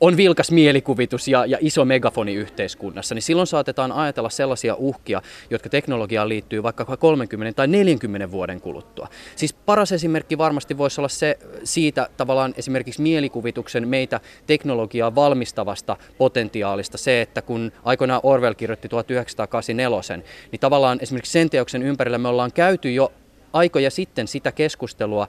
[0.00, 5.68] on vilkas mielikuvitus ja, ja iso megafoni yhteiskunnassa, niin silloin saatetaan ajatella sellaisia uhkia, jotka
[5.68, 9.08] teknologiaan liittyy vaikka 30 tai 40 vuoden kuluttua.
[9.36, 16.98] Siis paras esimerkki varmasti voisi olla se siitä tavallaan esimerkiksi mielikuvituksen meitä teknologiaa valmistavasta potentiaalista,
[16.98, 22.52] se, että kun aikoinaan Orwell kirjoitti 1984, niin tavallaan esimerkiksi sen teoksen ympärillä me ollaan
[22.52, 23.12] käyty jo
[23.52, 25.28] aikoja sitten sitä keskustelua,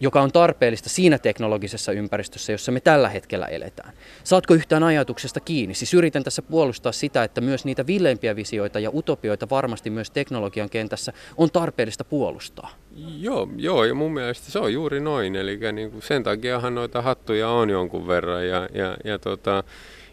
[0.00, 3.94] joka on tarpeellista siinä teknologisessa ympäristössä, jossa me tällä hetkellä eletään.
[4.24, 5.74] Saatko yhtään ajatuksesta kiinni?
[5.74, 10.70] Siis yritän tässä puolustaa sitä, että myös niitä villeimpiä visioita ja utopioita varmasti myös teknologian
[10.70, 12.70] kentässä on tarpeellista puolustaa.
[13.18, 15.36] Joo, joo ja mun mielestä se on juuri noin.
[15.36, 19.64] Eli niin sen takiahan noita hattuja on jonkun verran ja, ja, ja tota,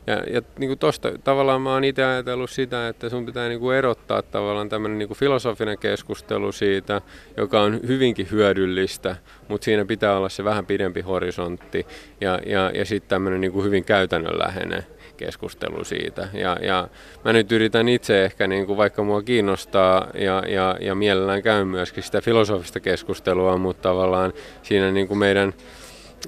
[0.07, 3.59] ja, ja niin kuin tosta, tavallaan mä oon itse ajatellut sitä, että sun pitää niin
[3.59, 7.01] kuin erottaa tavallaan tämmöinen niin filosofinen keskustelu siitä,
[7.37, 9.15] joka on hyvinkin hyödyllistä,
[9.47, 11.85] mutta siinä pitää olla se vähän pidempi horisontti
[12.21, 14.85] ja, ja, ja sitten tämmöinen niin hyvin käytännönläheinen
[15.17, 16.27] keskustelu siitä.
[16.33, 16.87] Ja, ja
[17.25, 21.67] mä nyt yritän itse ehkä, niin kuin vaikka mua kiinnostaa ja, ja, ja mielellään käyn
[21.67, 25.53] myöskin sitä filosofista keskustelua, mutta tavallaan siinä niin kuin meidän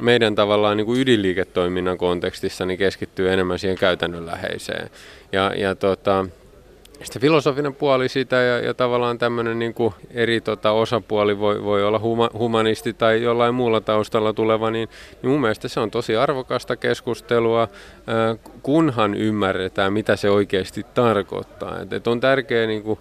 [0.01, 4.89] meidän tavallaan niin kuin ydinliiketoiminnan kontekstissa niin keskittyy enemmän siihen käytännönläheiseen.
[5.31, 6.25] Ja, ja tota,
[7.03, 11.83] sitten filosofinen puoli sitä ja, ja tavallaan tämmöinen niin kuin eri tota, osapuoli voi, voi
[11.83, 14.89] olla huma, humanisti tai jollain muulla taustalla tuleva, niin,
[15.21, 17.67] niin mun mielestä se on tosi arvokasta keskustelua,
[18.63, 21.81] kunhan ymmärretään, mitä se oikeasti tarkoittaa.
[21.81, 22.99] Et, et on tärkeää niin kuin,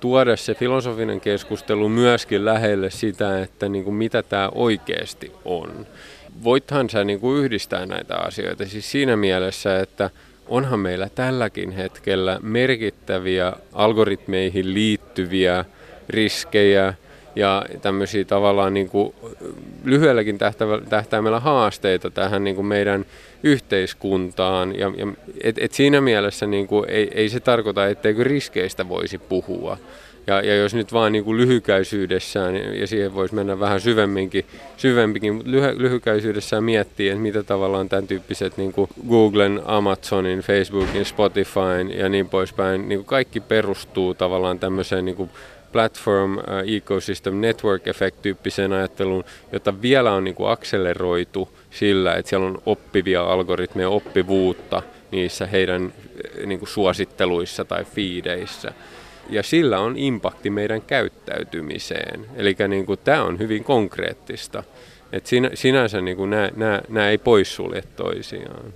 [0.00, 5.86] tuoda se filosofinen keskustelu myöskin lähelle sitä, että niin kuin mitä tämä oikeasti on
[6.44, 10.10] voithan sä niin kuin yhdistää näitä asioita siis siinä mielessä, että
[10.48, 15.64] onhan meillä tälläkin hetkellä merkittäviä algoritmeihin liittyviä
[16.08, 16.94] riskejä
[17.36, 19.14] ja tämmöisiä tavallaan niin kuin
[19.84, 20.38] lyhyelläkin
[20.88, 23.04] tähtäimellä haasteita tähän niin kuin meidän
[23.42, 24.78] yhteiskuntaan.
[24.78, 25.06] Ja, ja
[25.42, 29.78] et, et siinä mielessä niin kuin ei, ei se tarkoita, etteikö riskeistä voisi puhua.
[30.30, 34.44] Ja, ja jos nyt vaan niin kuin lyhykäisyydessään, ja siihen voisi mennä vähän syvemminkin,
[34.76, 41.04] syvempikin, mutta lyhy, lyhykäisyydessään miettii, että mitä tavallaan tämän tyyppiset niin kuin Googlen, Amazonin, Facebookin,
[41.04, 45.30] Spotifyn ja niin poispäin, niin kuin kaikki perustuu tavallaan tämmöiseen niin kuin
[45.72, 46.42] platform uh,
[46.76, 52.62] ecosystem network effect tyyppiseen ajatteluun, jota vielä on niin kuin akseleroitu sillä, että siellä on
[52.66, 55.92] oppivia algoritmeja, oppivuutta niissä heidän
[56.46, 58.72] niin kuin suositteluissa tai fiideissä
[59.30, 62.26] ja sillä on impakti meidän käyttäytymiseen.
[62.36, 64.62] Eli niin kuin, tämä on hyvin konkreettista.
[65.12, 68.72] Et sinä, sinänsä niin kuin, nämä, nämä, nämä ei poissulje toisiaan.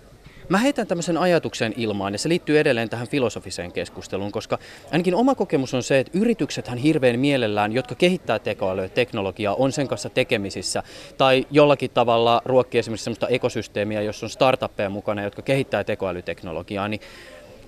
[0.48, 4.58] Mä heitän tämmöisen ajatuksen ilmaan ja se liittyy edelleen tähän filosofiseen keskusteluun, koska
[4.92, 9.88] ainakin oma kokemus on se, että yrityksethän hirveän mielellään, jotka kehittää tekoälyä teknologiaa, on sen
[9.88, 10.82] kanssa tekemisissä
[11.18, 17.00] tai jollakin tavalla ruokkii esimerkiksi sellaista ekosysteemiä, jossa on startuppeja mukana, jotka kehittää tekoälyteknologiaa, niin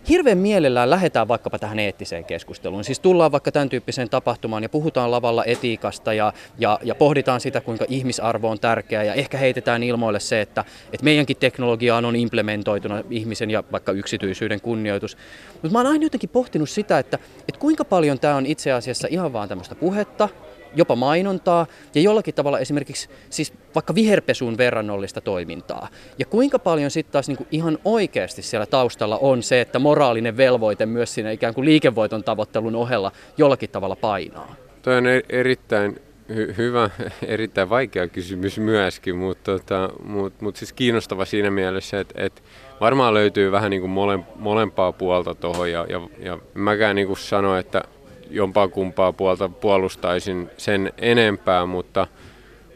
[0.09, 2.85] hirveän mielellään lähdetään vaikkapa tähän eettiseen keskusteluun.
[2.85, 7.61] Siis tullaan vaikka tämän tyyppiseen tapahtumaan ja puhutaan lavalla etiikasta ja, ja, ja pohditaan sitä,
[7.61, 13.03] kuinka ihmisarvo on tärkeä ja ehkä heitetään ilmoille se, että, että meidänkin teknologiaan on implementoituna
[13.11, 15.17] ihmisen ja vaikka yksityisyyden kunnioitus.
[15.53, 19.09] Mutta mä oon aina jotenkin pohtinut sitä, että, että kuinka paljon tämä on itse asiassa
[19.11, 20.29] ihan vaan tämmöistä puhetta,
[20.75, 25.89] jopa mainontaa ja jollakin tavalla esimerkiksi siis vaikka viherpesuun verrannollista toimintaa.
[26.19, 30.37] Ja kuinka paljon sitten taas niin kuin ihan oikeasti siellä taustalla on se, että moraalinen
[30.37, 34.55] velvoite myös siinä ikään kuin liikevoiton tavoittelun ohella jollakin tavalla painaa?
[34.83, 36.01] Toi on e- erittäin
[36.33, 36.91] hy- hyvä,
[37.27, 42.43] erittäin vaikea kysymys myöskin, mutta tota, mut, mut siis kiinnostava siinä mielessä, että et
[42.81, 47.19] varmaan löytyy vähän niin kuin mole, molempaa puolta tuohon ja, ja, ja mäkään niin kuin
[47.19, 47.83] sano, että
[48.31, 52.07] jompaa kumpaa puolta puolustaisin sen enempää, mutta,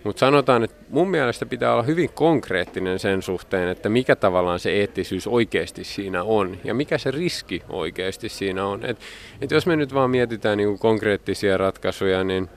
[0.05, 4.71] mutta sanotaan, että mun mielestä pitää olla hyvin konkreettinen sen suhteen, että mikä tavallaan se
[4.71, 8.85] eettisyys oikeasti siinä on ja mikä se riski oikeasti siinä on.
[8.85, 8.99] Et,
[9.41, 12.49] et jos me nyt vaan mietitään niin konkreettisia ratkaisuja, niin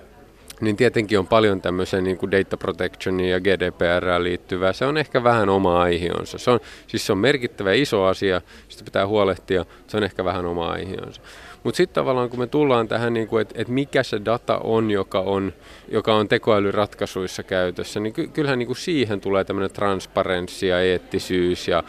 [0.61, 4.73] niin tietenkin on paljon tämmöisen niin data protectionia ja GDPR liittyvää.
[4.73, 6.37] Se on ehkä vähän oma aihionsa.
[6.37, 10.45] Se on, siis se on merkittävä iso asia, sitä pitää huolehtia, se on ehkä vähän
[10.45, 11.21] oma aihionsa.
[11.63, 15.19] Mutta sitten tavallaan kun me tullaan tähän, niin että et mikä se data on, joka
[15.19, 15.53] on,
[15.87, 21.67] joka on tekoälyratkaisuissa käytössä, niin ky- kyllähän niin kuin siihen tulee tämmöinen transparenssi ja eettisyys
[21.67, 21.83] ja,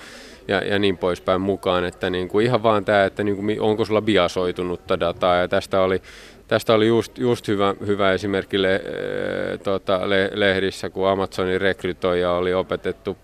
[0.48, 3.84] ja, ja niin poispäin mukaan, että niin kuin ihan vaan tämä, että niin kuin, onko
[3.84, 5.36] sulla biasoitunutta dataa.
[5.36, 6.02] Ja tästä oli
[6.48, 12.32] Tästä oli just, just hyvä, hyvä esimerkki le, e, tota, le, lehdissä, kun Amazonin rekrytoija
[12.32, 13.16] oli opetettu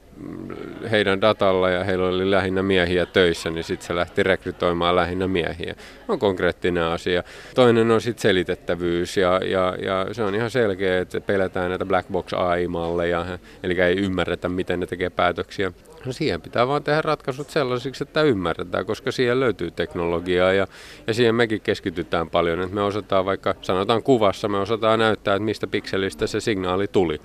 [0.90, 5.74] heidän datalla ja heillä oli lähinnä miehiä töissä, niin sitten se lähti rekrytoimaan lähinnä miehiä.
[6.09, 7.22] On konkreettinen asia.
[7.54, 12.09] Toinen on sitten selitettävyys ja, ja, ja se on ihan selkeä, että pelätään näitä black
[12.09, 15.72] box AI-malleja, eli ei ymmärretä, miten ne tekee päätöksiä.
[16.04, 20.66] No siihen pitää vaan tehdä ratkaisut sellaisiksi, että ymmärretään, koska siihen löytyy teknologiaa ja,
[21.06, 22.61] ja siihen mekin keskitytään paljon.
[22.61, 27.20] Että me osataan vaikka, sanotaan kuvassa, me osataan näyttää, että mistä pikselistä se signaali tuli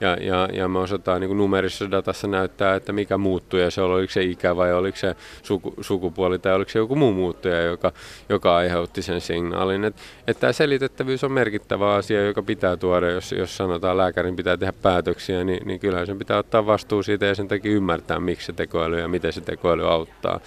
[0.00, 4.12] ja, ja, ja me osataan niin numerisessa datassa näyttää, että mikä muuttuja se oli, oliko
[4.12, 7.92] se ikä vai oliko se suku, sukupuoli tai oliko se joku muu muuttuja, joka,
[8.28, 9.84] joka aiheutti sen signaalin.
[9.84, 14.56] Että et tämä selitettävyys on merkittävä asia, joka pitää tuoda, jos, jos sanotaan lääkärin pitää
[14.56, 18.46] tehdä päätöksiä, niin, niin kyllähän sen pitää ottaa vastuu siitä ja sen takia ymmärtää, miksi
[18.46, 20.40] se tekoäly ja miten se tekoäly auttaa.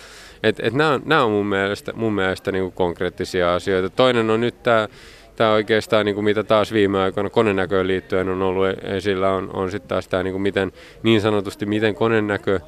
[0.44, 3.90] Et, et nämä, on, nämä on mun mielestä, mun mielestä niin konkreettisia asioita.
[3.90, 4.88] Toinen on nyt tämä
[5.36, 9.72] tämä oikeastaan, niin kuin mitä taas viime aikoina konenäköön liittyen on ollut esillä, on, on
[9.72, 10.72] sitten taas tämä niin kuin miten,
[11.04, 12.60] niin sanotusti, miten konenäkö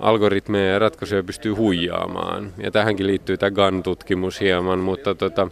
[0.00, 2.52] algoritmeja ja ratkaisuja pystyy huijaamaan.
[2.62, 5.48] Ja tähänkin liittyy tämä GAN-tutkimus hieman, mutta tota,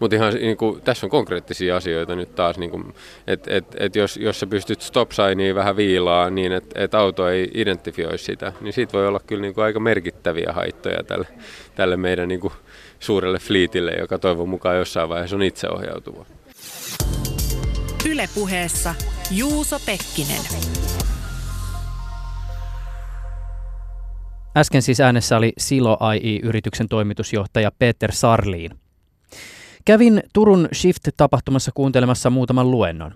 [0.00, 2.94] mutta ihan niin kuin, tässä on konkreettisia asioita nyt taas, niin
[3.26, 7.28] että et, et jos, jos sä pystyt stop signiin vähän viilaa niin, että et auto
[7.28, 11.26] ei identifioi sitä, niin siitä voi olla kyllä niin kuin aika merkittäviä haittoja tälle,
[11.74, 12.52] tälle meidän niin kuin,
[13.00, 16.26] suurelle fliitille, joka toivon mukaan jossain vaiheessa on itseohjautuva.
[18.10, 18.94] Ylepuheessa
[19.30, 20.42] Juuso Pekkinen.
[24.56, 28.70] Äsken siis äänessä oli Silo AI-yrityksen toimitusjohtaja Peter Sarliin.
[29.84, 33.14] Kävin Turun Shift-tapahtumassa kuuntelemassa muutaman luennon.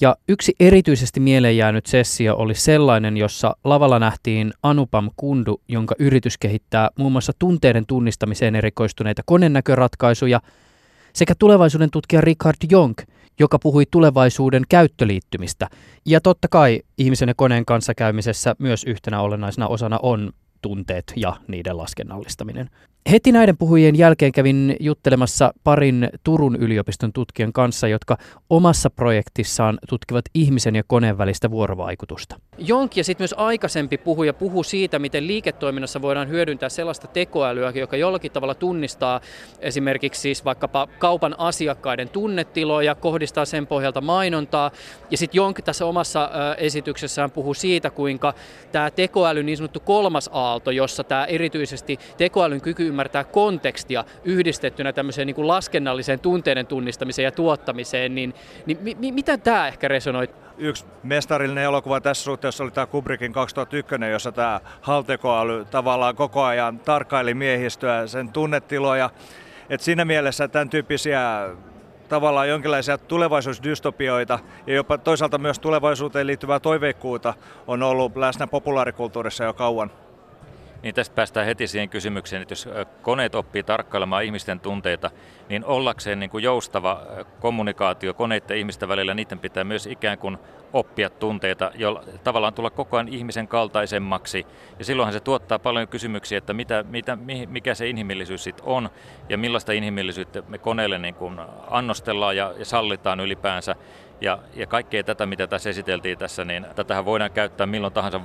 [0.00, 6.38] Ja yksi erityisesti mieleen jäänyt sessio oli sellainen, jossa lavalla nähtiin Anupam Kundu, jonka yritys
[6.38, 10.40] kehittää muun muassa tunteiden tunnistamiseen erikoistuneita konennäköratkaisuja,
[11.12, 13.02] sekä tulevaisuuden tutkija Richard Jonk,
[13.38, 15.68] joka puhui tulevaisuuden käyttöliittymistä.
[16.06, 20.32] Ja totta kai ihmisen ja koneen kanssakäymisessä myös yhtenä olennaisena osana on
[20.64, 22.70] tunteet ja niiden laskennallistaminen.
[23.10, 28.16] Heti näiden puhujien jälkeen kävin juttelemassa parin Turun yliopiston tutkijan kanssa, jotka
[28.50, 32.36] omassa projektissaan tutkivat ihmisen ja koneen välistä vuorovaikutusta.
[32.58, 37.96] Jonk ja sitten myös aikaisempi puhuja puhuu siitä, miten liiketoiminnassa voidaan hyödyntää sellaista tekoälyä, joka
[37.96, 39.20] jollakin tavalla tunnistaa
[39.60, 44.70] esimerkiksi siis vaikkapa kaupan asiakkaiden tunnetiloja, kohdistaa sen pohjalta mainontaa.
[45.10, 48.34] Ja sitten Jonk tässä omassa esityksessään puhuu siitä, kuinka
[48.72, 55.26] tämä tekoäly niin sanottu kolmas aalto, jossa tämä erityisesti tekoälyn kyky ymmärtää kontekstia yhdistettynä tämmöiseen
[55.26, 58.34] niin kuin laskennalliseen tunteiden tunnistamiseen ja tuottamiseen, niin,
[58.66, 60.28] niin mi, mitä tämä ehkä resonoi?
[60.58, 66.78] Yksi mestarillinen elokuva tässä suhteessa oli tämä Kubrickin 2001, jossa tämä haltekoäly tavallaan koko ajan
[66.78, 69.10] tarkkaili miehistöä, sen tunnetiloja.
[69.70, 71.48] Et siinä mielessä tämän tyyppisiä
[72.08, 77.34] tavallaan jonkinlaisia tulevaisuusdystopioita ja jopa toisaalta myös tulevaisuuteen liittyvää toiveikkuutta
[77.66, 79.90] on ollut läsnä populaarikulttuurissa jo kauan.
[80.84, 82.68] Niin tästä päästään heti siihen kysymykseen, että jos
[83.02, 85.10] koneet oppii tarkkailemaan ihmisten tunteita,
[85.48, 87.02] niin ollakseen niin kuin joustava
[87.40, 90.38] kommunikaatio koneiden ja ihmisten välillä, niiden pitää myös ikään kuin
[90.72, 94.46] oppia tunteita, jolla tavallaan tulla koko ajan ihmisen kaltaisemmaksi.
[94.78, 97.18] Ja silloinhan se tuottaa paljon kysymyksiä, että mitä, mitä,
[97.48, 98.88] mikä se inhimillisyys sitten on
[99.28, 103.76] ja millaista inhimillisyyttä me koneelle niin kuin annostellaan ja, ja sallitaan ylipäänsä.
[104.20, 108.20] Ja, ja kaikkea tätä, mitä tässä esiteltiin tässä, niin tätähän voidaan käyttää milloin tahansa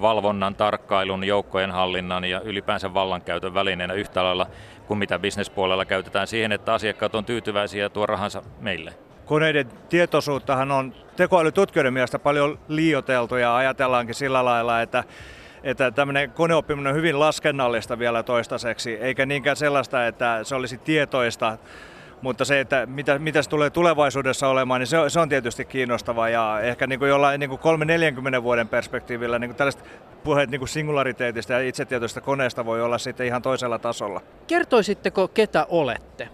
[0.00, 4.46] valvonnan, tarkkailun, joukkojen hallinnan ja ylipäänsä vallankäytön välineenä yhtä lailla
[4.86, 8.94] kuin mitä bisnespuolella käytetään siihen, että asiakkaat on tyytyväisiä ja tuo rahansa meille.
[9.24, 15.04] Koneiden tietoisuuttahan on tekoälytutkijoiden mielestä paljon liioteltu ja ajatellaankin sillä lailla, että
[15.64, 21.58] että tämmöinen koneoppiminen on hyvin laskennallista vielä toistaiseksi, eikä niinkään sellaista, että se olisi tietoista
[22.24, 26.28] mutta se, että mitä, mitä se tulee tulevaisuudessa olemaan, niin se, se on tietysti kiinnostavaa
[26.28, 27.60] ja ehkä niin kuin jollain niin kuin
[28.40, 29.84] 3-40 vuoden perspektiivillä niin kuin tällaiset
[30.24, 34.20] puheet niin kuin singulariteetista ja itsetietoista koneesta voi olla sitten ihan toisella tasolla.
[34.46, 36.28] Kertoisitteko, ketä olette?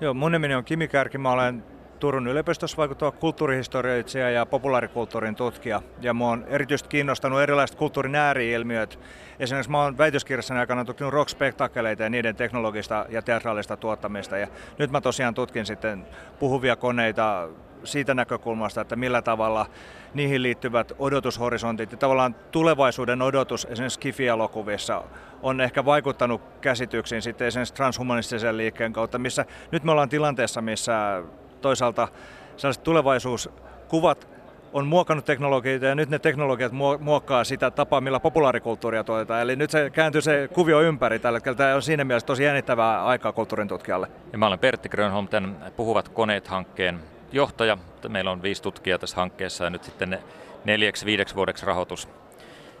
[0.00, 1.64] Joo, mun nimeni on Kimi Kärki, mä olen
[2.00, 5.82] Turun yliopistossa vaikuttava kulttuurihistorioitsija ja populaarikulttuurin tutkija.
[6.00, 8.98] Ja mua on erityisesti kiinnostanut erilaiset kulttuurin ääriilmiöt.
[9.38, 14.38] Esimerkiksi mä oon väitöskirjassani aikana tutkinut rock-spektaakkeleita ja niiden teknologista ja teatraalista tuottamista.
[14.38, 14.46] Ja
[14.78, 16.06] nyt mä tosiaan tutkin sitten
[16.38, 17.48] puhuvia koneita
[17.84, 19.66] siitä näkökulmasta, että millä tavalla
[20.14, 25.02] niihin liittyvät odotushorisontit ja tavallaan tulevaisuuden odotus esimerkiksi Skifi-elokuvissa
[25.42, 31.22] on ehkä vaikuttanut käsityksiin sitten esimerkiksi transhumanistisen liikkeen kautta, missä nyt me ollaan tilanteessa, missä
[31.60, 32.08] toisaalta
[32.56, 34.28] sellaiset tulevaisuuskuvat
[34.72, 39.40] on muokannut teknologioita ja nyt ne teknologiat muokkaa sitä tapaa, millä populaarikulttuuria tuotetaan.
[39.40, 41.56] Eli nyt se kääntyy se kuvio ympäri tällä hetkellä.
[41.56, 44.08] Tämä on siinä mielessä tosi jännittävää aikaa kulttuurin tutkijalle.
[44.32, 47.00] Ja mä olen Pertti Grönholm, tämän Puhuvat koneet-hankkeen
[47.32, 47.78] johtaja.
[48.08, 50.18] Meillä on viisi tutkijaa tässä hankkeessa ja nyt sitten
[50.64, 52.08] neljäksi viideksi vuodeksi rahoitus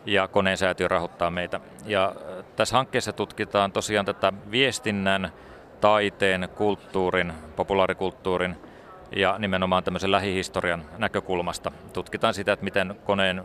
[0.06, 1.60] ja koneen säätiö rahoittaa meitä.
[1.86, 2.14] Ja
[2.56, 5.32] tässä hankkeessa tutkitaan tosiaan tätä viestinnän,
[5.80, 8.56] taiteen, kulttuurin, populaarikulttuurin–
[9.16, 11.72] ja nimenomaan tämmöisen lähihistorian näkökulmasta.
[11.92, 13.44] Tutkitaan sitä, että miten koneen, äh,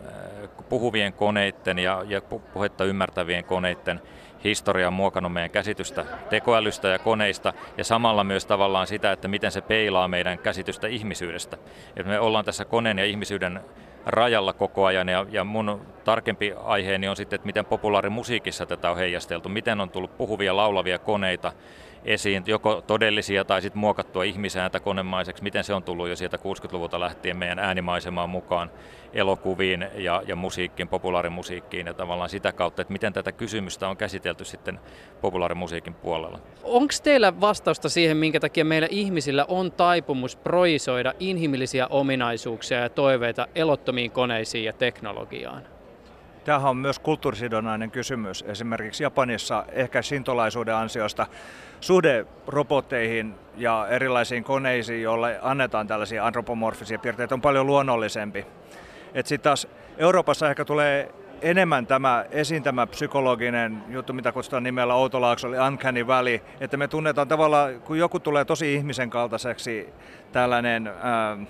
[0.69, 2.21] puhuvien koneiden ja, ja
[2.54, 4.01] puhetta ymmärtävien koneiden
[4.43, 9.51] historia on muokannut meidän käsitystä tekoälystä ja koneista ja samalla myös tavallaan sitä, että miten
[9.51, 11.58] se peilaa meidän käsitystä ihmisyydestä.
[11.97, 13.60] Et me ollaan tässä koneen ja ihmisyyden
[14.06, 18.97] rajalla koko ajan ja, ja mun tarkempi aiheeni on sitten, että miten populaarimusiikissa tätä on
[18.97, 21.51] heijasteltu, miten on tullut puhuvia laulavia koneita
[22.06, 27.00] esiin, joko todellisia tai sitten muokattua ihmisääntä konemaiseksi, miten se on tullut jo sieltä 60-luvulta
[27.00, 28.72] lähtien meidän äänimaisemaan mukaan
[29.13, 34.46] elokuviin ja, ja musiikkiin, populaarimusiikkiin ja tavallaan sitä kautta, että miten tätä kysymystä on käsitelty
[34.46, 34.80] sitten
[35.22, 36.39] populaarimusiikin puolella.
[36.63, 43.48] Onko teillä vastausta siihen, minkä takia meillä ihmisillä on taipumus proisoida inhimillisiä ominaisuuksia ja toiveita
[43.56, 45.74] elottomiin koneisiin ja teknologiaan?
[46.45, 48.43] Tämähän on myös kulttuurisidonnainen kysymys.
[48.47, 51.27] Esimerkiksi Japanissa ehkä sintolaisuuden ansiosta
[51.81, 58.45] suhde robotteihin ja erilaisiin koneisiin, joille annetaan tällaisia antropomorfisia piirteitä, on paljon luonnollisempi.
[59.15, 65.47] Sitten taas Euroopassa ehkä tulee enemmän tämä esiin tämä psykologinen juttu, mitä kutsutaan nimellä Outolaakso,
[65.47, 69.89] eli Uncanny Valley, että me tunnetaan tavallaan, kun joku tulee tosi ihmisen kaltaiseksi
[70.31, 71.47] tällainen äh,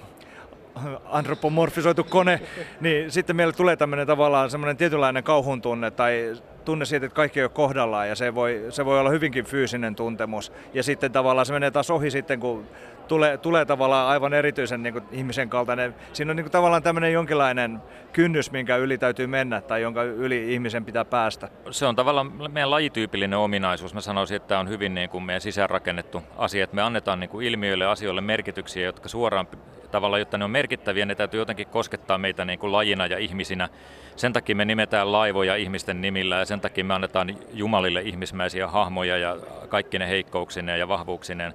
[1.06, 2.42] antropomorfisoitu kone,
[2.82, 6.34] niin sitten meille tulee tämmöinen tavallaan semmoinen tietynlainen kauhun tunne tai
[6.66, 9.96] tunne siitä, että kaikki ei ole kohdallaan ja se voi, se voi olla hyvinkin fyysinen
[9.96, 10.52] tuntemus.
[10.74, 12.66] Ja sitten tavallaan se menee taas ohi sitten, kun
[13.08, 15.96] tulee, tulee tavallaan aivan erityisen niin kuin ihmisen kaltainen.
[16.14, 17.80] Siinä on niin kuin tavallaan tämmöinen jonkinlainen
[18.14, 21.50] kynnys, minkä yli täytyy mennä tai jonka yli ihmisen pitää päästä.
[21.72, 23.94] Se on tavallaan meidän lajityypillinen ominaisuus.
[23.94, 27.30] Mä sanoisin, että tämä on hyvin niin kuin meidän sisäänrakennettu asia, että me annetaan niin
[27.30, 29.48] kuin ilmiöille asioille merkityksiä, jotka suoraan
[29.96, 33.70] tavallaan, jotta ne on merkittäviä, ne täytyy jotenkin koskettaa meitä niin kuin lajina ja ihmisinä.
[34.16, 39.18] Sen takia me nimetään laivoja ihmisten nimillä ja sen takia me annetaan Jumalille ihmismäisiä hahmoja
[39.18, 39.38] ja
[39.70, 41.54] kaikki ne heikkouksineen ja vahvuuksineen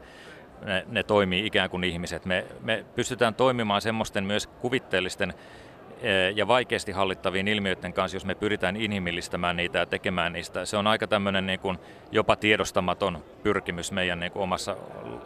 [0.65, 2.25] ne, ne toimii ikään kuin ihmiset.
[2.25, 5.35] Me, me pystytään toimimaan semmoisten myös kuvitteellisten
[6.35, 10.65] ja vaikeasti hallittaviin ilmiöiden kanssa, jos me pyritään inhimillistämään niitä ja tekemään niistä.
[10.65, 11.79] Se on aika tämmöinen niin kuin
[12.13, 14.77] jopa tiedostamaton pyrkimys meidän niin kuin omassa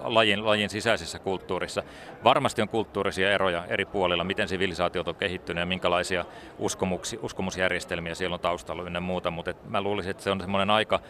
[0.03, 1.83] lajin, lajin sisäisessä kulttuurissa.
[2.25, 6.25] Varmasti on kulttuurisia eroja eri puolilla, miten sivilisaatiot on kehittynyt ja minkälaisia
[7.22, 11.01] uskomusjärjestelmiä siellä on taustalla ynnä muuta, mutta mä luulisin, että se on semmoinen aika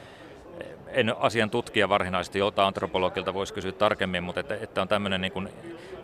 [0.89, 5.33] en asian tutkija varsinaisesti, jota antropologilta voisi kysyä tarkemmin, mutta että, että on tämmöinen niin
[5.33, 5.49] kuin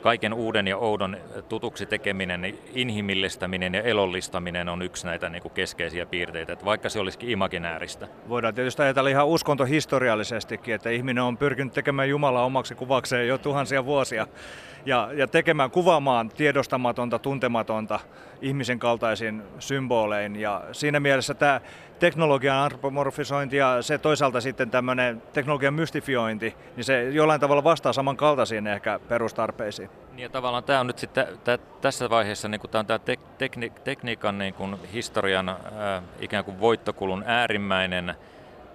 [0.03, 1.17] kaiken uuden ja oudon
[1.49, 7.01] tutuksi tekeminen, inhimillistäminen ja elollistaminen on yksi näitä niin kuin keskeisiä piirteitä, että vaikka se
[7.01, 8.09] olisikin imaginääristä.
[8.29, 13.85] Voidaan tietysti ajatella ihan uskontohistoriallisestikin, että ihminen on pyrkinyt tekemään Jumalaa omaksi kuvakseen jo tuhansia
[13.85, 14.27] vuosia
[14.87, 18.01] ja, ja tekemään, kuvaamaan tiedostamatonta, tuntematonta
[18.41, 20.37] ihmisen kaltaisin symbolein.
[20.37, 21.61] Ja siinä mielessä tämä
[21.99, 28.67] teknologian antropomorfisointi ja se toisaalta sitten tämmöinen teknologian mystifiointi, niin se jollain tavalla vastaa samankaltaisiin
[28.67, 29.91] ehkä perustarpeisiin.
[30.13, 33.21] Niin ja tavallaan tämä on nyt sitten tää, tässä vaiheessa niin tämä on tämä tek,
[33.39, 38.15] tekni, tekniikan niin kuin historian ää, ikään kuin voittokulun äärimmäinen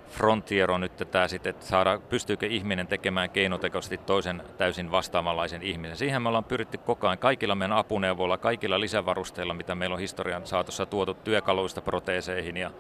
[0.10, 5.98] frontier on nyt tämä sitten, että saada, pystyykö ihminen tekemään keinotekoisesti toisen täysin vastaavanlaisen ihmisen.
[5.98, 10.48] Siihen me ollaan pyritty koko ajan kaikilla meidän apuneuvoilla, kaikilla lisävarusteilla, mitä meillä on historian
[10.48, 12.72] saatossa tuotu työkaluista proteeseihin ja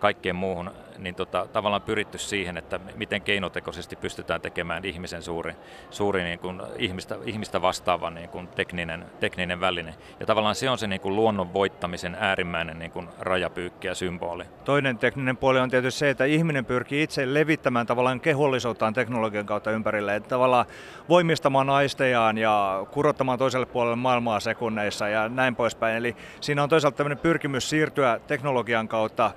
[0.00, 5.54] kaikkeen muuhun, niin tota, tavallaan pyritty siihen, että miten keinotekoisesti pystytään tekemään ihmisen suuri,
[5.90, 9.94] suuri niin kuin ihmistä, ihmistä vastaava niin kuin tekninen, tekninen väline.
[10.20, 14.44] Ja tavallaan se on se niin kuin luonnon voittamisen äärimmäinen niin kuin rajapyykki ja symboli.
[14.64, 19.70] Toinen tekninen puoli on tietysti se, että ihminen pyrkii itse levittämään tavallaan kehollisuuttaan teknologian kautta
[19.70, 20.16] ympärille.
[20.16, 20.66] Että tavallaan
[21.08, 25.96] voimistamaan aistejaan ja kurottamaan toiselle puolelle maailmaa sekunneissa ja näin poispäin.
[25.96, 29.30] Eli siinä on toisaalta tämmöinen pyrkimys siirtyä teknologian kautta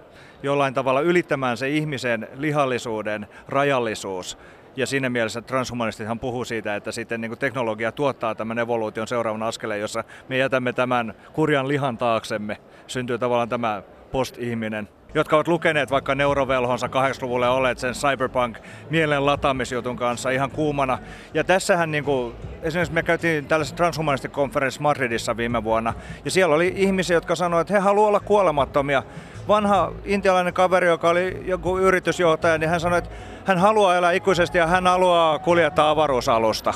[0.44, 4.38] jollain tavalla ylittämään se ihmisen lihallisuuden rajallisuus.
[4.76, 9.82] Ja siinä mielessä transhumanistithan puhuu siitä, että sitten niin teknologia tuottaa tämän evoluution seuraavan askeleen,
[9.82, 12.58] jossa me jätämme tämän kurjan lihan taaksemme.
[12.88, 18.58] Syntyy tavallaan tämä post-ihminen jotka ovat lukeneet vaikka neurovelhonsa 80-luvulle olleet sen cyberpunk
[18.90, 20.98] mielen lataamisjutun kanssa ihan kuumana.
[21.34, 24.32] Ja tässähän niin kuin, esimerkiksi me käytiin tällaisessa transhumanistic
[24.80, 25.94] Madridissa viime vuonna,
[26.26, 29.04] ja siellä oli ihmisiä, jotka sanoivat, että he haluavat olla kuolemattomia,
[29.48, 33.10] vanha intialainen kaveri, joka oli joku yritysjohtaja, niin hän sanoi, että
[33.46, 36.74] hän haluaa elää ikuisesti ja hän haluaa kuljettaa avaruusalusta.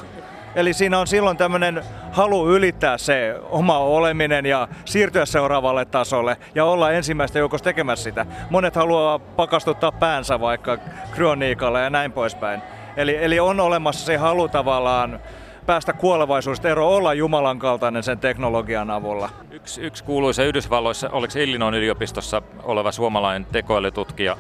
[0.56, 6.66] Eli siinä on silloin tämmöinen halu ylittää se oma oleminen ja siirtyä seuraavalle tasolle ja
[6.66, 8.26] olla ensimmäistä joukossa tekemässä sitä.
[8.50, 10.78] Monet haluaa pakastuttaa päänsä vaikka
[11.12, 12.62] kryoniikalla ja näin poispäin.
[12.98, 15.20] Eli, eli on olemassa se halu tavallaan
[15.66, 19.30] päästä kuolevaisuudesta ero olla Jumalan kaltainen sen teknologian avulla.
[19.52, 24.38] Yksi, yksi kuuluisa Yhdysvalloissa, oliko Illinois yliopistossa oleva suomalainen tekoälytutkija,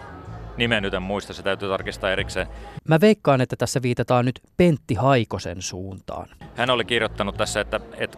[0.58, 2.48] nimen nyt en muista, se täytyy tarkistaa erikseen.
[2.88, 6.28] Mä veikkaan, että tässä viitataan nyt Pentti Haikosen suuntaan.
[6.56, 8.18] Hän oli kirjoittanut tässä, että, että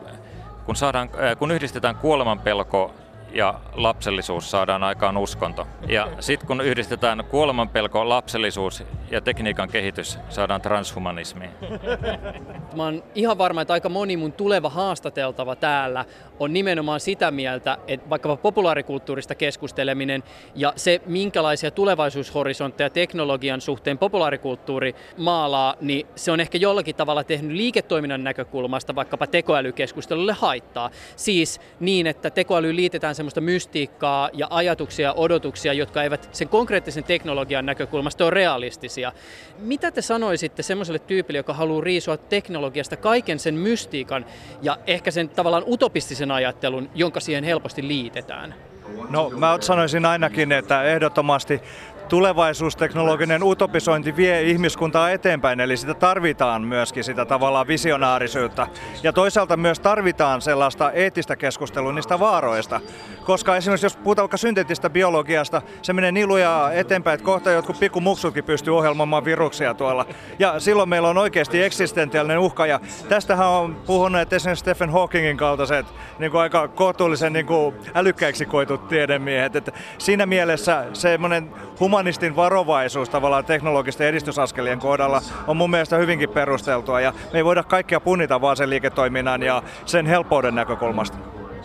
[0.66, 2.94] kun, saadaan, äh, kun yhdistetään kuolemanpelko
[3.34, 5.68] ja lapsellisuus saadaan aikaan uskonto.
[5.88, 11.50] Ja sitten kun yhdistetään kuolemanpelko, lapsellisuus ja tekniikan kehitys, saadaan transhumanismi.
[12.76, 16.06] Mä oon ihan varma, että aika moni mun tuleva haastateltava täällä
[16.40, 20.24] on nimenomaan sitä mieltä, että vaikkapa populaarikulttuurista keskusteleminen
[20.56, 27.52] ja se, minkälaisia tulevaisuushorisontteja teknologian suhteen populaarikulttuuri maalaa, niin se on ehkä jollakin tavalla tehnyt
[27.52, 30.90] liiketoiminnan näkökulmasta vaikkapa tekoälykeskustelulle haittaa.
[31.16, 37.04] Siis niin, että tekoäly liitetään semmoista mystiikkaa ja ajatuksia ja odotuksia, jotka eivät sen konkreettisen
[37.04, 39.12] teknologian näkökulmasta ole realistisia.
[39.58, 44.26] Mitä te sanoisitte semmoiselle tyypille, joka haluaa riisua teknologiasta kaiken sen mystiikan
[44.62, 48.56] ja ehkä sen tavallaan utopistisen ajattelun, jonka siihen helposti liitetään?
[49.10, 51.62] No mä sanoisin ainakin, että ehdottomasti
[52.10, 58.68] tulevaisuusteknologinen utopisointi vie ihmiskuntaa eteenpäin, eli sitä tarvitaan myöskin sitä tavallaan visionaarisuutta.
[59.04, 62.80] Ja toisaalta myös tarvitaan sellaista eettistä keskustelua niistä vaaroista,
[63.26, 67.80] koska esimerkiksi jos puhutaan vaikka synteettistä biologiasta, se menee niin lujaa eteenpäin, että kohta jotkut
[67.80, 70.06] pikkumuksutkin pystyy ohjelmoimaan viruksia tuolla.
[70.40, 72.80] Ja silloin meillä on oikeasti eksistentiaalinen uhka, ja
[73.10, 75.86] tästähän on puhunut esimerkiksi Stephen Hawkingin kaltaiset
[76.20, 79.56] niin kuin aika kohtuullisen niin kuin älykkäiksi koetut tiedemiehet.
[79.56, 81.50] Että siinä mielessä semmoinen
[82.00, 87.64] humanistin varovaisuus tavallaan teknologisten edistysaskelien kohdalla on mun mielestä hyvinkin perusteltua ja me ei voida
[87.64, 91.18] kaikkia punnita vaan sen liiketoiminnan ja sen helppouden näkökulmasta.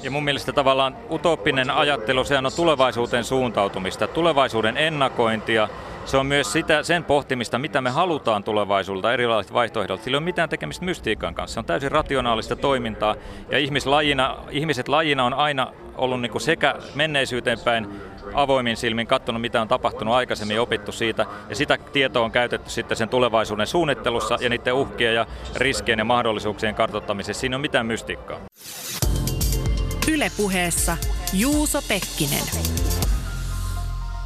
[0.03, 5.68] Ja mun mielestä tavallaan utopinen ajattelu, sehän on tulevaisuuteen suuntautumista, tulevaisuuden ennakointia
[6.05, 10.03] se on myös sitä, sen pohtimista, mitä me halutaan tulevaisuudelta erilaiset vaihtoehdot.
[10.03, 11.55] Sillä ei ole mitään tekemistä mystiikan kanssa.
[11.55, 13.14] Se on täysin rationaalista toimintaa
[13.51, 17.88] ja ihmislajina, ihmiset lajina on aina ollut niin kuin sekä menneisyyteen päin
[18.34, 22.97] avoimin silmin katsonut, mitä on tapahtunut aikaisemmin, opittu siitä, ja sitä tietoa on käytetty sitten
[22.97, 25.26] sen tulevaisuuden suunnittelussa ja niiden uhkien ja
[25.57, 27.40] riskien ja mahdollisuuksien kartoittamisessa.
[27.40, 28.40] Siinä on mitään mystiikkaa.
[30.12, 30.97] Ylepuheessa
[31.32, 32.45] Juuso Pekkinen.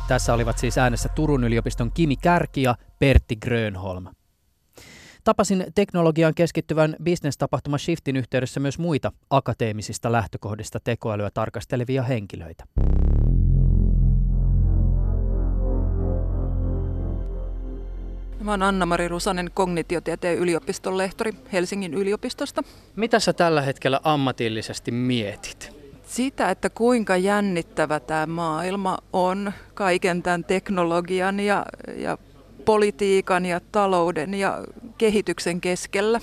[0.08, 4.06] Tässä olivat siis äänessä Turun yliopiston Kimi Kärki ja Pertti Grönholm.
[5.24, 12.64] Tapasin teknologiaan keskittyvän bisnestapahtuma Shiftin yhteydessä myös muita akateemisista lähtökohdista tekoälyä tarkastelevia henkilöitä.
[18.40, 22.62] Mä oon Anna-Mari Rusanen, kognitiotieteen yliopiston lehtori Helsingin yliopistosta.
[22.96, 25.78] Mitä sä tällä hetkellä ammatillisesti mietit?
[26.06, 31.66] Sitä, että kuinka jännittävä tämä maailma on kaiken tämän teknologian ja,
[31.96, 32.18] ja
[32.68, 34.64] politiikan ja talouden ja
[34.98, 36.20] kehityksen keskellä.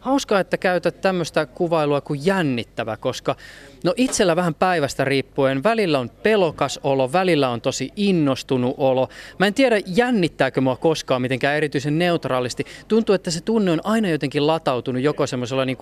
[0.00, 3.36] Hauskaa, että käytät tämmöistä kuvailua kuin jännittävä, koska
[3.84, 9.08] no itsellä vähän päivästä riippuen välillä on pelokas olo, välillä on tosi innostunut olo.
[9.38, 12.64] Mä en tiedä jännittääkö mua koskaan mitenkään erityisen neutraalisti.
[12.88, 15.78] Tuntuu, että se tunne on aina jotenkin latautunut joko semmoisella niin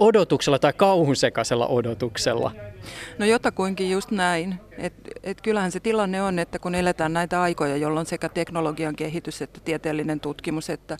[0.00, 2.52] odotuksella tai kauhun sekaisella odotuksella.
[3.18, 4.60] No jotakuinkin just näin.
[4.78, 9.42] Et, et kyllähän se tilanne on, että kun eletään näitä aikoja, jolloin sekä teknologian kehitys
[9.42, 10.96] että tieteellinen tutkimus että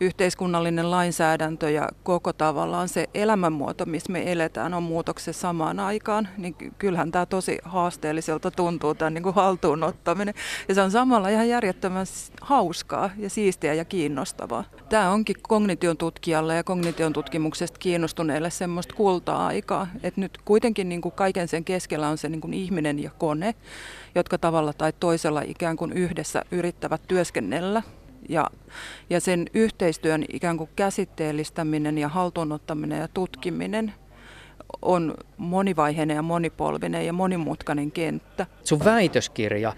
[0.00, 6.54] yhteiskunnallinen lainsäädäntö ja koko tavallaan se elämänmuoto, missä me eletään, on muutoksessa samaan aikaan, niin
[6.78, 10.34] kyllähän tämä tosi haasteelliselta tuntuu, tämän niin kuin haltuunottaminen.
[10.68, 12.06] Ja se on samalla ihan järjettömän
[12.40, 14.64] hauskaa ja siistiä ja kiinnostavaa.
[14.88, 21.14] Tämä onkin kognition tutkijalle ja kognition tutkimuksesta kiinnostuneille semmoista kulta-aikaa, että nyt kuitenkin niin kuin
[21.18, 23.54] kaiken sen keskellä on se niin kuin ihminen ja kone,
[24.14, 27.82] jotka tavalla tai toisella ikään kuin yhdessä yrittävät työskennellä.
[28.28, 28.46] Ja,
[29.10, 33.92] ja sen yhteistyön ikään kuin käsitteellistäminen ja haltuunottaminen ja tutkiminen
[34.82, 38.46] on monivaiheinen ja monipolvinen ja monimutkainen kenttä.
[38.64, 39.72] Sun väitöskirja,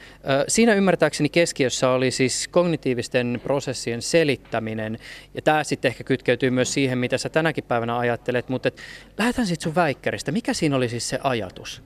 [0.49, 4.99] siinä ymmärtääkseni keskiössä oli siis kognitiivisten prosessien selittäminen,
[5.35, 8.81] ja tämä sitten ehkä kytkeytyy myös siihen, mitä sä tänäkin päivänä ajattelet, mutta et,
[9.19, 10.33] lähdetään sitten sun väikkäristä.
[10.33, 11.83] Mikä siinä oli siis se ajatus?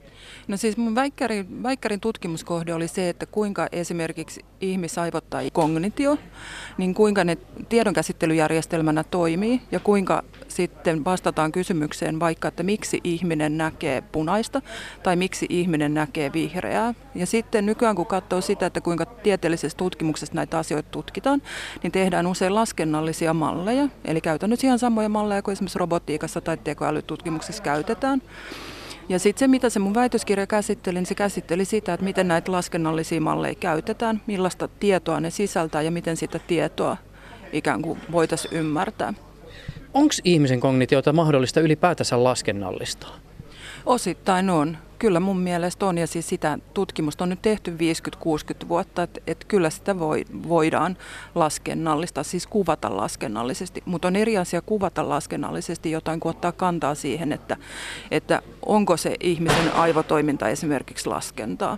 [0.47, 6.17] No siis mun väikkärin, väikkärin tutkimuskohde oli se, että kuinka esimerkiksi ihmisaivot tai kognitio,
[6.77, 7.37] niin kuinka ne
[7.69, 14.61] tiedonkäsittelyjärjestelmänä toimii ja kuinka sitten vastataan kysymykseen vaikka, että miksi ihminen näkee punaista
[15.03, 16.93] tai miksi ihminen näkee vihreää.
[17.15, 21.41] Ja sitten nykyään kun katsoo sitä, että kuinka tieteellisessä tutkimuksessa näitä asioita tutkitaan,
[21.83, 23.87] niin tehdään usein laskennallisia malleja.
[24.05, 28.21] Eli käytännössä ihan samoja malleja kuin esimerkiksi robotiikassa tai tekoälytutkimuksessa käytetään.
[29.09, 32.51] Ja sitten se, mitä se mun väitöskirja käsitteli, niin se käsitteli sitä, että miten näitä
[32.51, 36.97] laskennallisia malleja käytetään, millaista tietoa ne sisältää ja miten sitä tietoa
[37.51, 39.13] ikään kuin voitaisiin ymmärtää.
[39.93, 43.15] Onko ihmisen kognitiota mahdollista ylipäätänsä laskennallistaa?
[43.85, 44.77] Osittain on.
[44.99, 47.77] Kyllä mun mielestä on, ja siis sitä tutkimusta on nyt tehty
[48.63, 50.97] 50-60 vuotta, että et kyllä sitä voi, voidaan
[51.35, 57.31] laskennallista, siis kuvata laskennallisesti, mutta on eri asia kuvata laskennallisesti jotain kuin ottaa kantaa siihen,
[57.31, 57.57] että,
[58.11, 61.77] että onko se ihmisen aivotoiminta esimerkiksi laskentaa.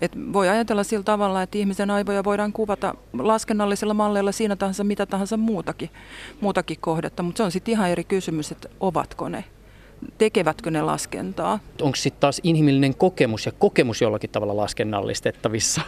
[0.00, 5.06] Et voi ajatella sillä tavalla, että ihmisen aivoja voidaan kuvata laskennallisilla malleilla siinä tahansa mitä
[5.06, 5.90] tahansa muutakin,
[6.40, 9.44] muutakin kohdetta, mutta se on sitten ihan eri kysymys, että ovatko ne
[10.18, 11.58] tekevätkö ne laskentaa.
[11.82, 15.80] Onko sitten taas inhimillinen kokemus ja kokemus jollakin tavalla laskennallistettavissa?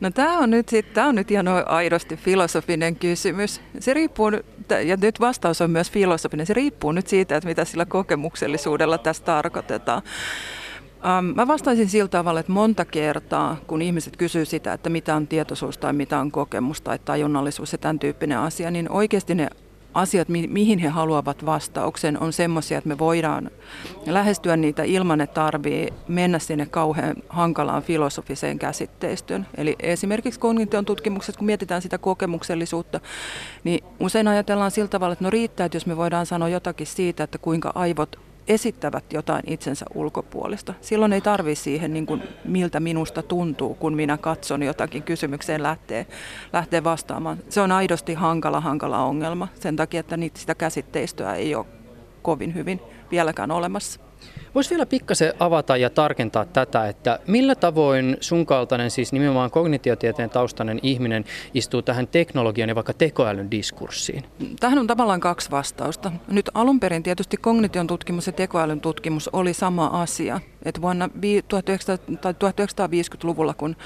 [0.00, 3.60] No tämä on nyt, sit, tää on nyt ihan aidosti filosofinen kysymys.
[3.78, 4.30] Se riippuu,
[4.84, 9.24] ja nyt vastaus on myös filosofinen, se riippuu nyt siitä, että mitä sillä kokemuksellisuudella tässä
[9.24, 10.02] tarkoitetaan.
[11.06, 15.26] Ähm, mä vastaisin sillä tavalla, että monta kertaa, kun ihmiset kysyy sitä, että mitä on
[15.26, 19.48] tietoisuus tai mitä on kokemus tai tajunnallisuus ja tämän tyyppinen asia, niin oikeasti ne
[19.96, 23.50] asiat, mi- mihin he haluavat vastauksen, on semmoisia, että me voidaan
[24.06, 29.46] lähestyä niitä ilman, että tarvii mennä sinne kauhean hankalaan filosofiseen käsitteistöön.
[29.56, 33.00] Eli esimerkiksi kognition tutkimuksessa, kun mietitään sitä kokemuksellisuutta,
[33.64, 37.24] niin usein ajatellaan sillä tavalla, että no riittää, että jos me voidaan sanoa jotakin siitä,
[37.24, 38.18] että kuinka aivot
[38.48, 40.74] esittävät jotain itsensä ulkopuolista.
[40.80, 46.06] Silloin ei tarvi siihen, niin kuin, miltä minusta tuntuu, kun minä katson jotakin kysymykseen lähtee,
[46.52, 47.38] lähtee vastaamaan.
[47.48, 51.66] Se on aidosti hankala, hankala ongelma sen takia, että niitä, sitä käsitteistöä ei ole
[52.22, 52.80] kovin hyvin
[53.10, 54.05] vieläkään olemassa.
[54.54, 60.30] Voisi vielä pikkasen avata ja tarkentaa tätä, että millä tavoin sun kaltainen, siis nimenomaan kognitiotieteen
[60.30, 61.24] taustainen ihminen
[61.54, 64.24] istuu tähän teknologian ja vaikka tekoälyn diskurssiin?
[64.60, 66.12] Tähän on tavallaan kaksi vastausta.
[66.28, 70.40] Nyt alun perin tietysti kognition tutkimus ja tekoälyn tutkimus oli sama asia.
[70.64, 71.08] Että vuonna
[71.48, 73.76] 1900, 1950-luvulla, kun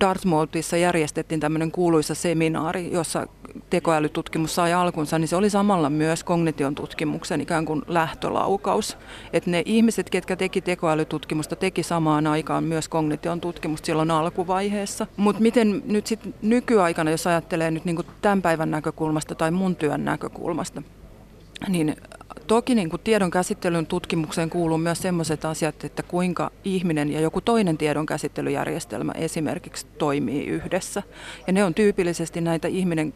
[0.00, 3.26] Dartmouthissa järjestettiin tämmöinen kuuluisa seminaari, jossa
[3.70, 8.98] tekoälytutkimus sai alkunsa, niin se oli samalla myös kognition tutkimuksen ikään kuin lähtölaukaus.
[9.32, 15.06] Että ne ihmiset, ketkä teki tekoälytutkimusta, teki samaan aikaan myös kognition tutkimusta silloin alkuvaiheessa.
[15.16, 19.76] Mutta miten nyt sitten nykyaikana, jos ajattelee nyt niin kuin tämän päivän näkökulmasta tai mun
[19.76, 20.82] työn näkökulmasta,
[21.68, 21.96] niin
[22.46, 27.40] toki niin kuin tiedon käsittelyn tutkimukseen kuuluu myös sellaiset asiat, että kuinka ihminen ja joku
[27.40, 31.02] toinen tiedon käsittelyjärjestelmä esimerkiksi toimii yhdessä.
[31.46, 33.14] Ja ne on tyypillisesti näitä ihminen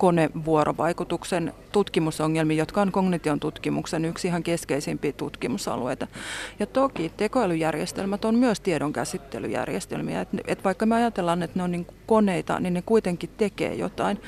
[0.00, 6.06] konevuorovaikutuksen tutkimusongelmia, jotka on kognition tutkimuksen yksi ihan keskeisimpiä tutkimusalueita.
[6.58, 10.20] Ja toki tekoälyjärjestelmät on myös tiedonkäsittelyjärjestelmiä.
[10.20, 14.18] Et, et vaikka me ajatellaan, että ne on niin koneita, niin ne kuitenkin tekee jotain.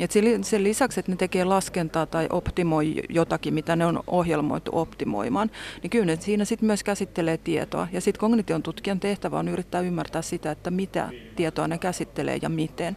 [0.00, 0.10] Et
[0.42, 5.50] sen lisäksi, että ne tekee laskentaa tai optimoi jotakin, mitä ne on ohjelmoitu optimoimaan,
[5.82, 7.88] niin kyllä ne siinä sitten myös käsittelee tietoa.
[7.92, 12.48] Ja sitten kognition tutkijan tehtävä on yrittää ymmärtää sitä, että mitä tietoa ne käsittelee ja
[12.48, 12.96] miten.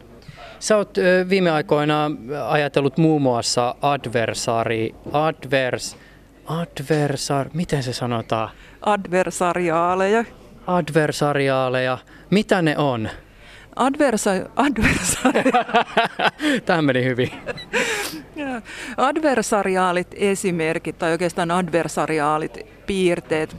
[0.60, 0.98] Sä oot
[1.30, 2.12] viime aikoina
[2.48, 5.98] ajatellut muun muassa adversari, advers,
[6.46, 8.50] adversar, miten se sanotaan?
[8.82, 10.26] Adversariaaleja.
[10.68, 11.98] Adversariaaleja.
[12.30, 13.10] Mitä ne on?
[13.76, 15.52] Adversa, adversari.
[16.66, 17.32] Tämä meni hyvin.
[18.98, 23.58] Adversariaalit esimerkit tai oikeastaan adversariaalit piirteet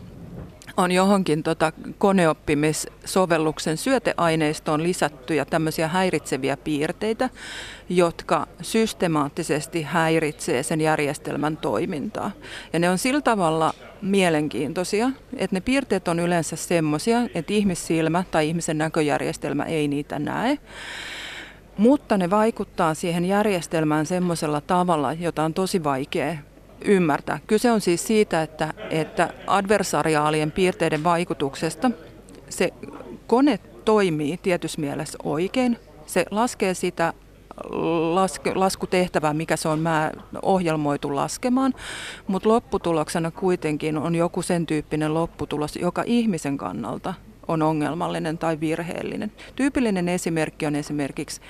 [0.77, 7.31] on johonkin tota koneoppimissovelluksen syöteaineistoon lisättyjä tämmöisiä häiritseviä piirteitä,
[7.89, 12.31] jotka systemaattisesti häiritsee sen järjestelmän toimintaa.
[12.73, 18.49] Ja ne on sillä tavalla mielenkiintoisia, että ne piirteet on yleensä semmoisia, että ihmissilmä tai
[18.49, 20.59] ihmisen näköjärjestelmä ei niitä näe.
[21.79, 26.37] Mutta ne vaikuttaa siihen järjestelmään semmoisella tavalla, jota on tosi vaikea
[26.85, 27.39] ymmärtää.
[27.47, 31.91] Kyse on siis siitä, että, että adversariaalien piirteiden vaikutuksesta
[32.49, 32.73] se
[33.27, 35.79] kone toimii tietyssä mielessä oikein.
[36.07, 37.13] Se laskee sitä
[38.55, 40.13] laskutehtävää, mikä se on mä
[40.43, 41.75] ohjelmoitu laskemaan,
[42.27, 47.15] mutta lopputuloksena kuitenkin on joku sen tyyppinen lopputulos, joka ihmisen kannalta
[47.49, 49.33] on ongelmallinen tai virheellinen.
[49.57, 51.41] Tyypillinen esimerkki on esimerkiksi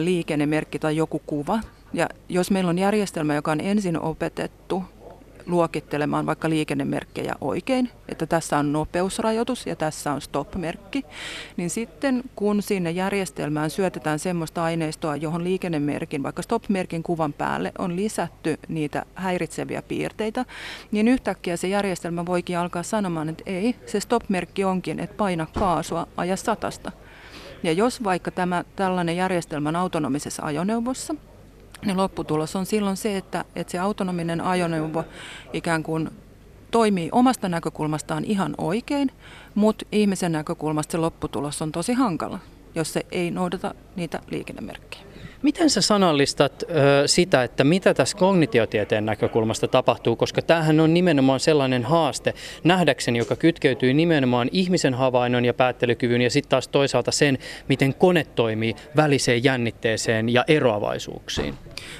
[0.00, 1.60] liikennemerkki tai joku kuva
[1.92, 4.84] ja jos meillä on järjestelmä, joka on ensin opetettu
[5.46, 11.04] luokittelemaan vaikka liikennemerkkejä oikein, että tässä on nopeusrajoitus ja tässä on stop-merkki,
[11.56, 17.96] niin sitten kun sinne järjestelmään syötetään semmoista aineistoa, johon liikennemerkin, vaikka stop-merkin kuvan päälle on
[17.96, 20.44] lisätty niitä häiritseviä piirteitä,
[20.90, 26.06] niin yhtäkkiä se järjestelmä voikin alkaa sanomaan, että ei, se stop-merkki onkin, että paina kaasua,
[26.16, 26.92] aja satasta.
[27.62, 31.14] Ja jos vaikka tämä tällainen järjestelmä autonomisessa ajoneuvossa,
[31.84, 35.04] niin lopputulos on silloin se, että, että se autonominen ajoneuvo
[35.52, 36.10] ikään kuin
[36.70, 39.10] toimii omasta näkökulmastaan ihan oikein,
[39.54, 42.38] mutta ihmisen näkökulmasta se lopputulos on tosi hankala,
[42.74, 45.05] jos se ei noudata niitä liikennemerkkejä.
[45.46, 46.66] Miten sä sanallistat ö,
[47.06, 52.34] sitä, että mitä tässä kognitiotieteen näkökulmasta tapahtuu, koska tämähän on nimenomaan sellainen haaste
[52.64, 57.38] nähdäkseni, joka kytkeytyy nimenomaan ihmisen havainnon ja päättelykyvyn ja sitten taas toisaalta sen,
[57.68, 61.54] miten kone toimii väliseen jännitteeseen ja eroavaisuuksiin?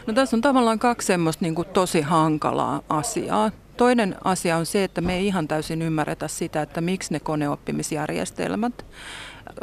[0.07, 3.51] No tässä on tavallaan kaksi semmoista niin tosi hankalaa asiaa.
[3.77, 8.87] Toinen asia on se, että me ei ihan täysin ymmärretä sitä, että miksi ne koneoppimisjärjestelmät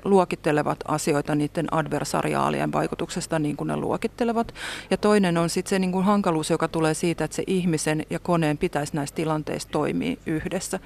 [0.06, 4.54] luokittelevat asioita niiden adversariaalien vaikutuksesta niin kuin ne luokittelevat.
[4.92, 8.20] Ja toinen on sitten se niin kuin hankaluus, joka tulee siitä, että se ihmisen ja
[8.20, 10.80] koneen pitäisi näissä tilanteissa toimia yhdessä.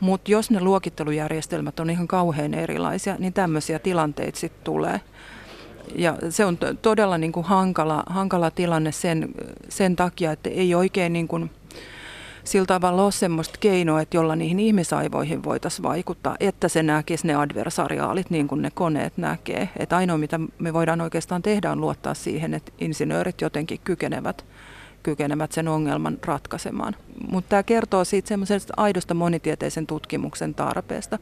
[0.00, 5.00] Mutta jos ne luokittelujärjestelmät on ihan kauhean erilaisia, niin tämmöisiä tilanteita sitten tulee.
[5.96, 9.28] Ja se on todella niin kuin hankala, hankala tilanne sen,
[9.68, 11.50] sen takia, että ei oikein niin kuin
[12.48, 17.34] sillä tavalla ole semmoista keinoa, että jolla niihin ihmisaivoihin voitaisiin vaikuttaa, että se näkisi ne
[17.34, 19.68] adversariaalit niin kuin ne koneet näkee.
[19.76, 24.44] Että ainoa mitä me voidaan oikeastaan tehdä on luottaa siihen, että insinöörit jotenkin kykenevät
[25.02, 26.96] kykenevät sen ongelman ratkaisemaan.
[27.30, 31.18] Mutta tämä kertoo siitä semmoisesta aidosta monitieteisen tutkimuksen tarpeesta,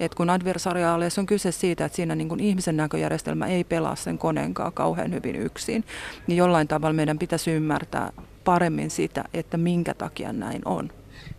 [0.00, 4.72] että kun adversariaaleissa on kyse siitä, että siinä niin ihmisen näköjärjestelmä ei pelaa sen koneenkaan
[4.72, 5.84] kauhean hyvin yksin,
[6.26, 8.12] niin jollain tavalla meidän pitäisi ymmärtää
[8.50, 10.90] paremmin sitä, että minkä takia näin on.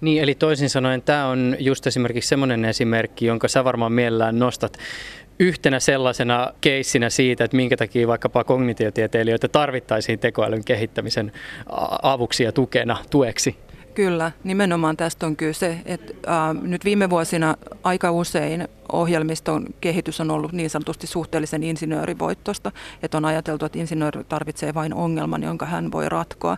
[0.01, 4.77] Niin, eli toisin sanoen tämä on just esimerkiksi semmoinen esimerkki, jonka sä varmaan mielellään nostat
[5.39, 11.31] yhtenä sellaisena keissinä siitä, että minkä takia vaikkapa kognitiotieteilijöitä tarvittaisiin tekoälyn kehittämisen
[12.01, 13.55] avuksi ja tukena, tueksi.
[13.93, 15.77] Kyllä, nimenomaan tästä on kyse.
[15.85, 22.71] Että, äh, nyt viime vuosina aika usein ohjelmiston kehitys on ollut niin sanotusti suhteellisen insinöörivoittosta,
[23.03, 26.57] että on ajateltu, että insinööri tarvitsee vain ongelman, jonka hän voi ratkoa.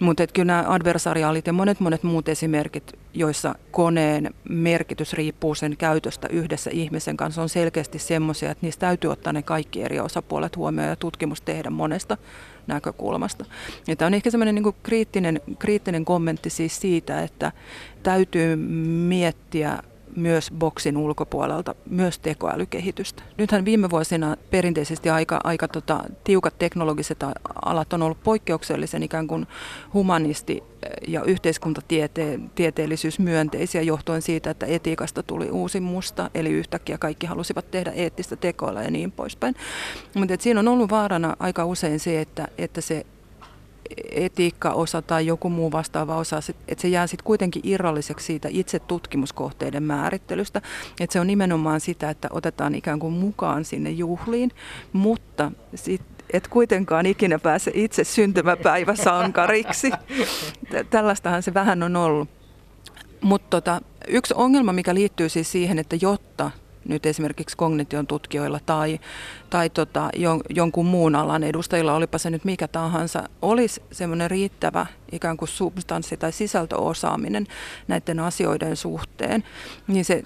[0.00, 6.28] Mutta kyllä nämä adversariaalit ja monet monet muut esimerkit, joissa koneen merkitys riippuu sen käytöstä
[6.28, 10.88] yhdessä ihmisen kanssa, on selkeästi semmoisia, että niistä täytyy ottaa ne kaikki eri osapuolet huomioon
[10.88, 12.16] ja tutkimus tehdä monesta
[12.66, 13.44] näkökulmasta.
[13.88, 17.52] Ja tämä on ehkä semmoinen niin kriittinen, kriittinen kommentti siis siitä, että
[18.02, 19.78] täytyy miettiä
[20.16, 23.22] myös boksin ulkopuolelta, myös tekoälykehitystä.
[23.38, 27.18] Nythän viime vuosina perinteisesti aika, aika tota, tiukat teknologiset
[27.64, 29.46] alat on ollut poikkeuksellisen ikään kuin
[29.94, 30.62] humanisti-
[31.08, 37.90] ja yhteiskuntatieteellisyys myönteisiä johtuen siitä, että etiikasta tuli uusi musta, eli yhtäkkiä kaikki halusivat tehdä
[37.90, 39.54] eettistä tekoälyä ja niin poispäin.
[40.14, 43.06] Mutta siinä on ollut vaarana aika usein se, että, että se
[44.10, 46.38] etiikkaosa tai joku muu vastaava osa,
[46.68, 50.62] että se jää sitten kuitenkin irralliseksi siitä itse tutkimuskohteiden määrittelystä.
[51.00, 54.50] Että se on nimenomaan sitä, että otetaan ikään kuin mukaan sinne juhliin,
[54.92, 59.90] mutta sit, et kuitenkaan ikinä pääse itse syntymäpäiväsankariksi.
[60.90, 62.28] Tällaistahan se vähän on ollut.
[63.20, 66.50] Mutta tota, yksi ongelma, mikä liittyy siis siihen, että jotta
[66.88, 69.00] nyt esimerkiksi kognition tutkijoilla tai,
[69.50, 74.86] tai tota, jon, jonkun muun alan edustajilla, olipa se nyt mikä tahansa, olisi semmoinen riittävä
[75.12, 77.46] ikään kuin substanssi tai sisältöosaaminen
[77.88, 79.44] näiden asioiden suhteen,
[79.86, 80.22] niin se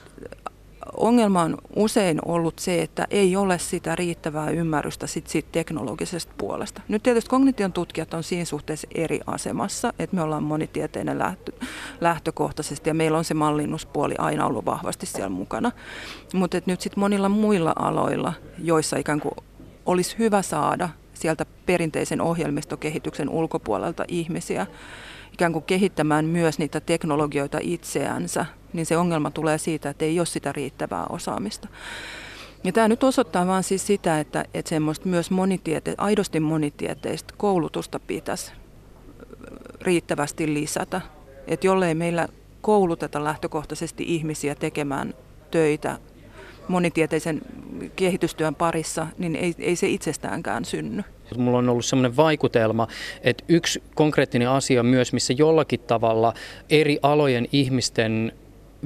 [0.97, 6.83] ongelma on usein ollut se, että ei ole sitä riittävää ymmärrystä sit siitä teknologisesta puolesta.
[6.89, 11.53] Nyt tietysti kognition tutkijat on siinä suhteessa eri asemassa, että me ollaan monitieteinen lähtö,
[12.01, 15.73] lähtökohtaisesti ja meillä on se mallinnuspuoli aina ollut vahvasti siellä mukana.
[16.35, 19.35] Mutta nyt sitten monilla muilla aloilla, joissa ikään kuin
[19.87, 24.67] olisi hyvä saada sieltä perinteisen ohjelmistokehityksen ulkopuolelta ihmisiä
[25.35, 30.27] ikään kuin kehittämään myös niitä teknologioita itseänsä, niin se ongelma tulee siitä, että ei ole
[30.27, 31.69] sitä riittävää osaamista.
[32.65, 38.01] Ja tämä nyt osoittaa vaan siis sitä, että, että semmoista myös monitiete, aidosti monitieteistä koulutusta
[38.01, 38.53] pitäisi
[39.81, 41.01] riittävästi lisätä.
[41.47, 42.29] Että jollei meillä
[42.61, 45.15] kouluteta lähtökohtaisesti ihmisiä tekemään
[45.51, 45.99] töitä
[46.69, 47.41] monitieteisen
[47.97, 51.03] kehitystyön parissa, niin ei, ei se itsestäänkään synny.
[51.37, 52.89] Mulla on ollut sellainen vaikutelma,
[53.23, 56.35] että yksi konkreettinen asia myös, missä jollakin tavalla
[56.71, 58.33] eri alojen ihmisten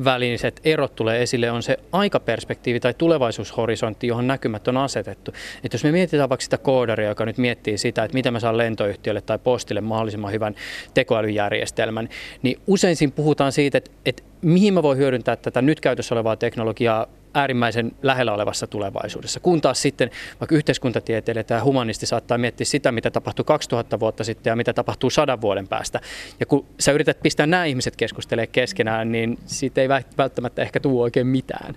[0.04, 5.32] väliset erot tulee esille, on se aikaperspektiivi tai tulevaisuushorisontti, johon näkymät on asetettu.
[5.64, 8.58] Että jos me mietitään vaikka sitä koodaria, joka nyt miettii sitä, että miten mä saan
[8.58, 10.54] lentoyhtiölle tai postille mahdollisimman hyvän
[10.94, 12.08] tekoälyjärjestelmän,
[12.42, 16.36] niin usein siinä puhutaan siitä, että, että mihin mä voin hyödyntää tätä nyt käytössä olevaa
[16.36, 19.40] teknologiaa äärimmäisen lähellä olevassa tulevaisuudessa.
[19.40, 20.10] Kun taas sitten
[20.40, 25.10] vaikka yhteiskuntatieteilijä ja humanisti saattaa miettiä sitä, mitä tapahtui 2000 vuotta sitten ja mitä tapahtuu
[25.10, 26.00] sadan vuoden päästä.
[26.40, 31.02] Ja kun sä yrität pistää nämä ihmiset keskustelemaan keskenään, niin siitä ei välttämättä ehkä tule
[31.02, 31.74] oikein mitään.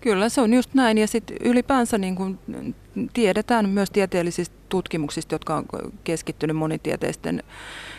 [0.00, 0.98] Kyllä, se on just näin.
[0.98, 2.38] Ja sitten ylipäänsä niin kun
[3.12, 5.64] tiedetään myös tieteellisistä tutkimuksista, jotka on
[6.04, 7.42] keskittynyt monitieteisten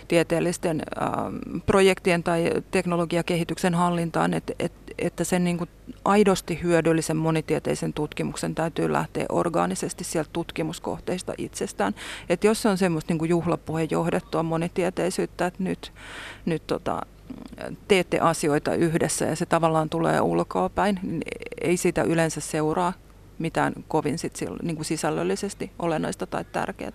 [0.05, 1.09] tieteellisten äh,
[1.65, 4.53] projektien tai teknologiakehityksen hallintaan, että,
[4.97, 5.69] että, sen niin kuin
[6.05, 11.95] aidosti hyödyllisen monitieteisen tutkimuksen täytyy lähteä orgaanisesti sieltä tutkimuskohteista itsestään.
[12.29, 15.93] Että jos se on semmoista niin juhlapuheen johdettua monitieteisyyttä, että nyt,
[16.45, 17.01] nyt tota,
[17.87, 21.21] teette asioita yhdessä ja se tavallaan tulee ulkoa päin, niin
[21.61, 22.93] ei sitä yleensä seuraa
[23.39, 26.91] mitään kovin sit niin kuin sisällöllisesti olennaista tai tärkeää.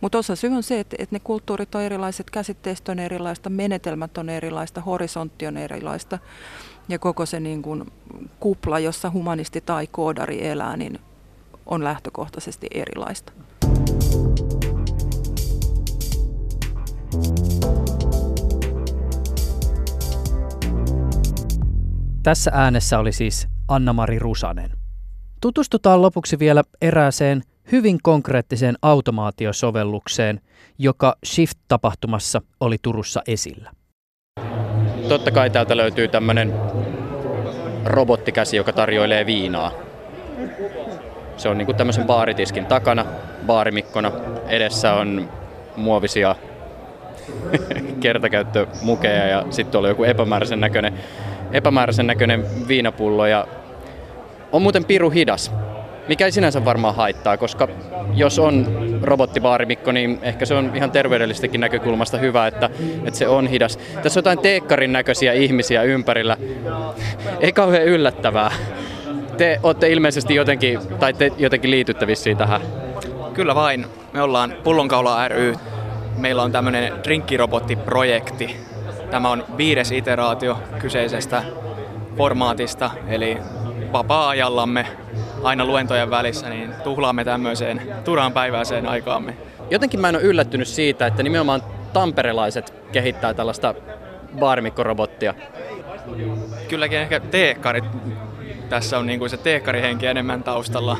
[0.00, 4.18] Mutta osa syy on se, että, että ne kulttuurit on erilaiset, käsitteistö on erilaista, menetelmät
[4.18, 6.18] on erilaista, horisontti on erilaista
[6.88, 7.92] ja koko se niin kuin
[8.40, 10.98] kupla, jossa humanisti tai koodari elää, niin
[11.66, 13.32] on lähtökohtaisesti erilaista.
[22.22, 24.81] Tässä äänessä oli siis Anna-Mari Rusanen.
[25.42, 30.40] Tutustutaan lopuksi vielä erääseen hyvin konkreettiseen automaatiosovellukseen,
[30.78, 33.70] joka Shift-tapahtumassa oli Turussa esillä.
[35.08, 36.54] Totta kai täältä löytyy tämmöinen
[37.84, 39.72] robottikäsi, joka tarjoilee viinaa.
[41.36, 43.04] Se on niinku tämmöisen baaritiskin takana,
[43.46, 44.12] baarimikkona.
[44.48, 45.28] Edessä on
[45.76, 46.36] muovisia
[48.00, 50.94] kertakäyttömukeja ja sitten on joku epämääräisen näköinen,
[51.52, 53.46] epämääräisen näköinen viinapullo ja
[54.52, 55.52] on muuten piru hidas,
[56.08, 57.68] mikä ei sinänsä varmaan haittaa, koska
[58.14, 58.66] jos on
[59.02, 62.70] robottibaarimikko, niin ehkä se on ihan terveydellistäkin näkökulmasta hyvä, että,
[63.04, 63.78] että se on hidas.
[64.02, 66.36] Tässä on jotain teekkarin näköisiä ihmisiä ympärillä.
[67.40, 68.50] Ei kauhean yllättävää.
[69.36, 72.60] Te olette ilmeisesti jotenkin, tai te jotenkin liityttävissä tähän.
[73.34, 73.86] Kyllä vain.
[74.12, 75.54] Me ollaan Pullonkaula ry.
[76.16, 78.56] Meillä on tämmöinen drinkkirobottiprojekti.
[79.10, 81.42] Tämä on viides iteraatio kyseisestä
[82.16, 83.38] formaatista, eli
[83.92, 84.86] vapaa-ajallamme
[85.42, 89.36] aina luentojen välissä, niin tuhlaamme tämmöiseen turhaan päiväiseen aikaamme.
[89.70, 91.62] Jotenkin mä en ole yllättynyt siitä, että nimenomaan
[91.92, 93.74] tamperelaiset kehittää tällaista
[94.38, 95.34] baarmikkorobottia.
[96.68, 97.84] Kylläkin ehkä teekkarit,
[98.68, 100.96] tässä on niinku se teekkarihenki enemmän taustalla.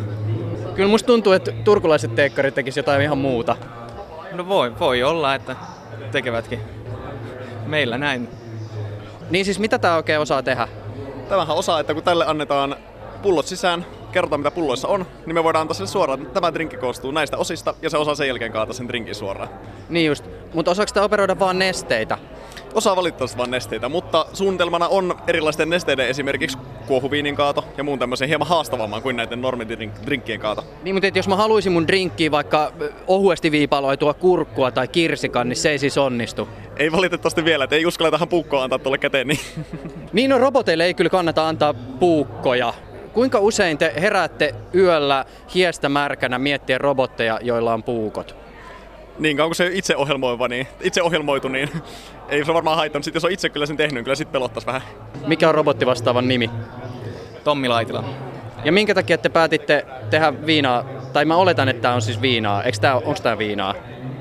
[0.75, 3.57] Kyllä musta tuntuu, että turkulaiset teekkarit tekisivät jotain ihan muuta.
[4.33, 5.57] No voi, voi olla, että
[6.13, 6.61] tekevätkin.
[7.67, 8.29] Meillä näin.
[9.31, 10.69] Niin siis mitä tää oikein osaa tehdä?
[11.33, 12.77] Tämähän osaa, että kun tälle annetaan
[13.23, 16.77] pullot sisään, kerrotaan mitä pulloissa on, niin me voidaan antaa sille suoraan, että tämä drinkki
[16.77, 19.49] koostuu näistä osista ja se osaa sen jälkeen kaata sen drinkin suoraan.
[19.89, 20.25] Niin just.
[20.55, 22.19] Mutta osaako sitä operoida vaan nesteitä?
[22.75, 28.29] Osaa valitettavasti vain nesteitä, mutta suunnitelmana on erilaisten nesteiden esimerkiksi kuohuviinin kaato ja muun tämmöisen
[28.29, 30.65] hieman haastavamman kuin näiden normidrinkkien kaato.
[30.83, 32.73] Niin, mutta jos mä haluaisin mun drinkkiin vaikka
[33.07, 36.49] ohuesti viipaloitua kurkkua tai kirsikan, niin se ei siis onnistu.
[36.77, 39.27] Ei valitettavasti vielä, että ei uskalla tähän puukkoa antaa tuolle käteen.
[39.27, 39.41] Niin,
[40.13, 42.75] niin no roboteille ei kyllä kannata antaa puukkoja.
[43.13, 48.42] Kuinka usein te heräätte yöllä hiestä märkänä miettien robotteja, joilla on puukot?
[49.23, 51.69] Niin kauan kuin se itse ohjelmoiva, niin itse ohjelmoitu, niin
[52.29, 53.05] ei se varmaan haittanut.
[53.05, 54.83] Sitten jos on itse kyllä sen tehnyt, niin kyllä sitten pelottaisi vähän.
[55.27, 56.51] Mikä on robottivastaavan nimi?
[57.45, 58.05] Tommi Laitila.
[58.65, 62.63] Ja minkä takia te päätitte tehdä viinaa, tai mä oletan, että tämä on siis viinaa.
[62.63, 63.75] Eikö tää, onko tämä viinaa?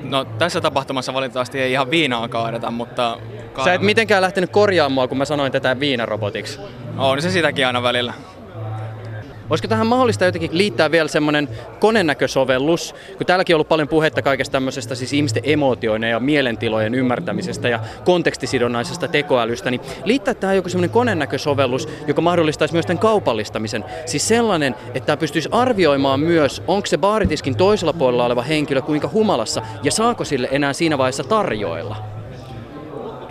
[0.04, 3.18] No tässä tapahtumassa valitettavasti ei ihan viinaa kaadeta, mutta...
[3.54, 3.64] Kaadamme.
[3.64, 6.60] Sä et mitenkään lähtenyt korjaamaan, kun mä sanoin tätä viinarobotiksi.
[6.98, 8.14] On se sitäkin aina välillä.
[9.52, 11.50] Olisiko tähän mahdollista jotenkin liittää vielä semmoinen
[11.80, 17.70] konenäkösovellus, kun täälläkin on ollut paljon puhetta kaikesta tämmöisestä siis ihmisten emootioiden ja mielentilojen ymmärtämisestä
[17.70, 23.86] ja kontekstisidonnaisesta tekoälystä, niin liittää tähän joku semmoinen konenäkösovellus, joka mahdollistaisi myös tämän kaupallistamisen.
[24.06, 29.10] Siis sellainen, että tämä pystyisi arvioimaan myös, onko se baaritiskin toisella puolella oleva henkilö kuinka
[29.14, 31.96] humalassa ja saako sille enää siinä vaiheessa tarjoilla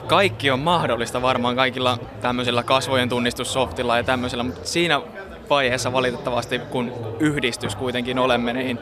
[0.07, 5.01] kaikki on mahdollista varmaan kaikilla tämmöisellä kasvojen tunnistussoftilla ja tämmöisellä, mutta siinä
[5.51, 8.79] vaiheessa valitettavasti, kun yhdistys kuitenkin olemme, niin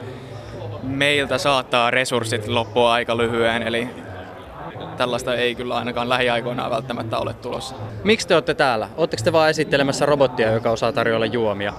[0.83, 3.89] meiltä saattaa resurssit loppua aika lyhyen, eli
[4.97, 7.75] tällaista ei kyllä ainakaan lähiaikoina välttämättä ole tulossa.
[8.05, 8.89] Miksi te olette täällä?
[8.97, 11.73] Oletteko te vaan esittelemässä robottia, joka osaa tarjolla juomia?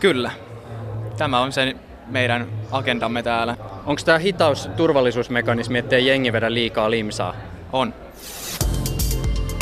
[0.00, 0.30] Kyllä.
[1.16, 1.76] Tämä on se
[2.06, 3.56] meidän agendamme täällä.
[3.86, 7.34] Onko tämä hitaus turvallisuusmekanismi, ettei jengi vedä liikaa limsaa?
[7.72, 7.94] On.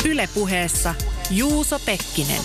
[0.09, 0.95] Ylepuheessa
[1.31, 2.41] Juuso Pekkinen.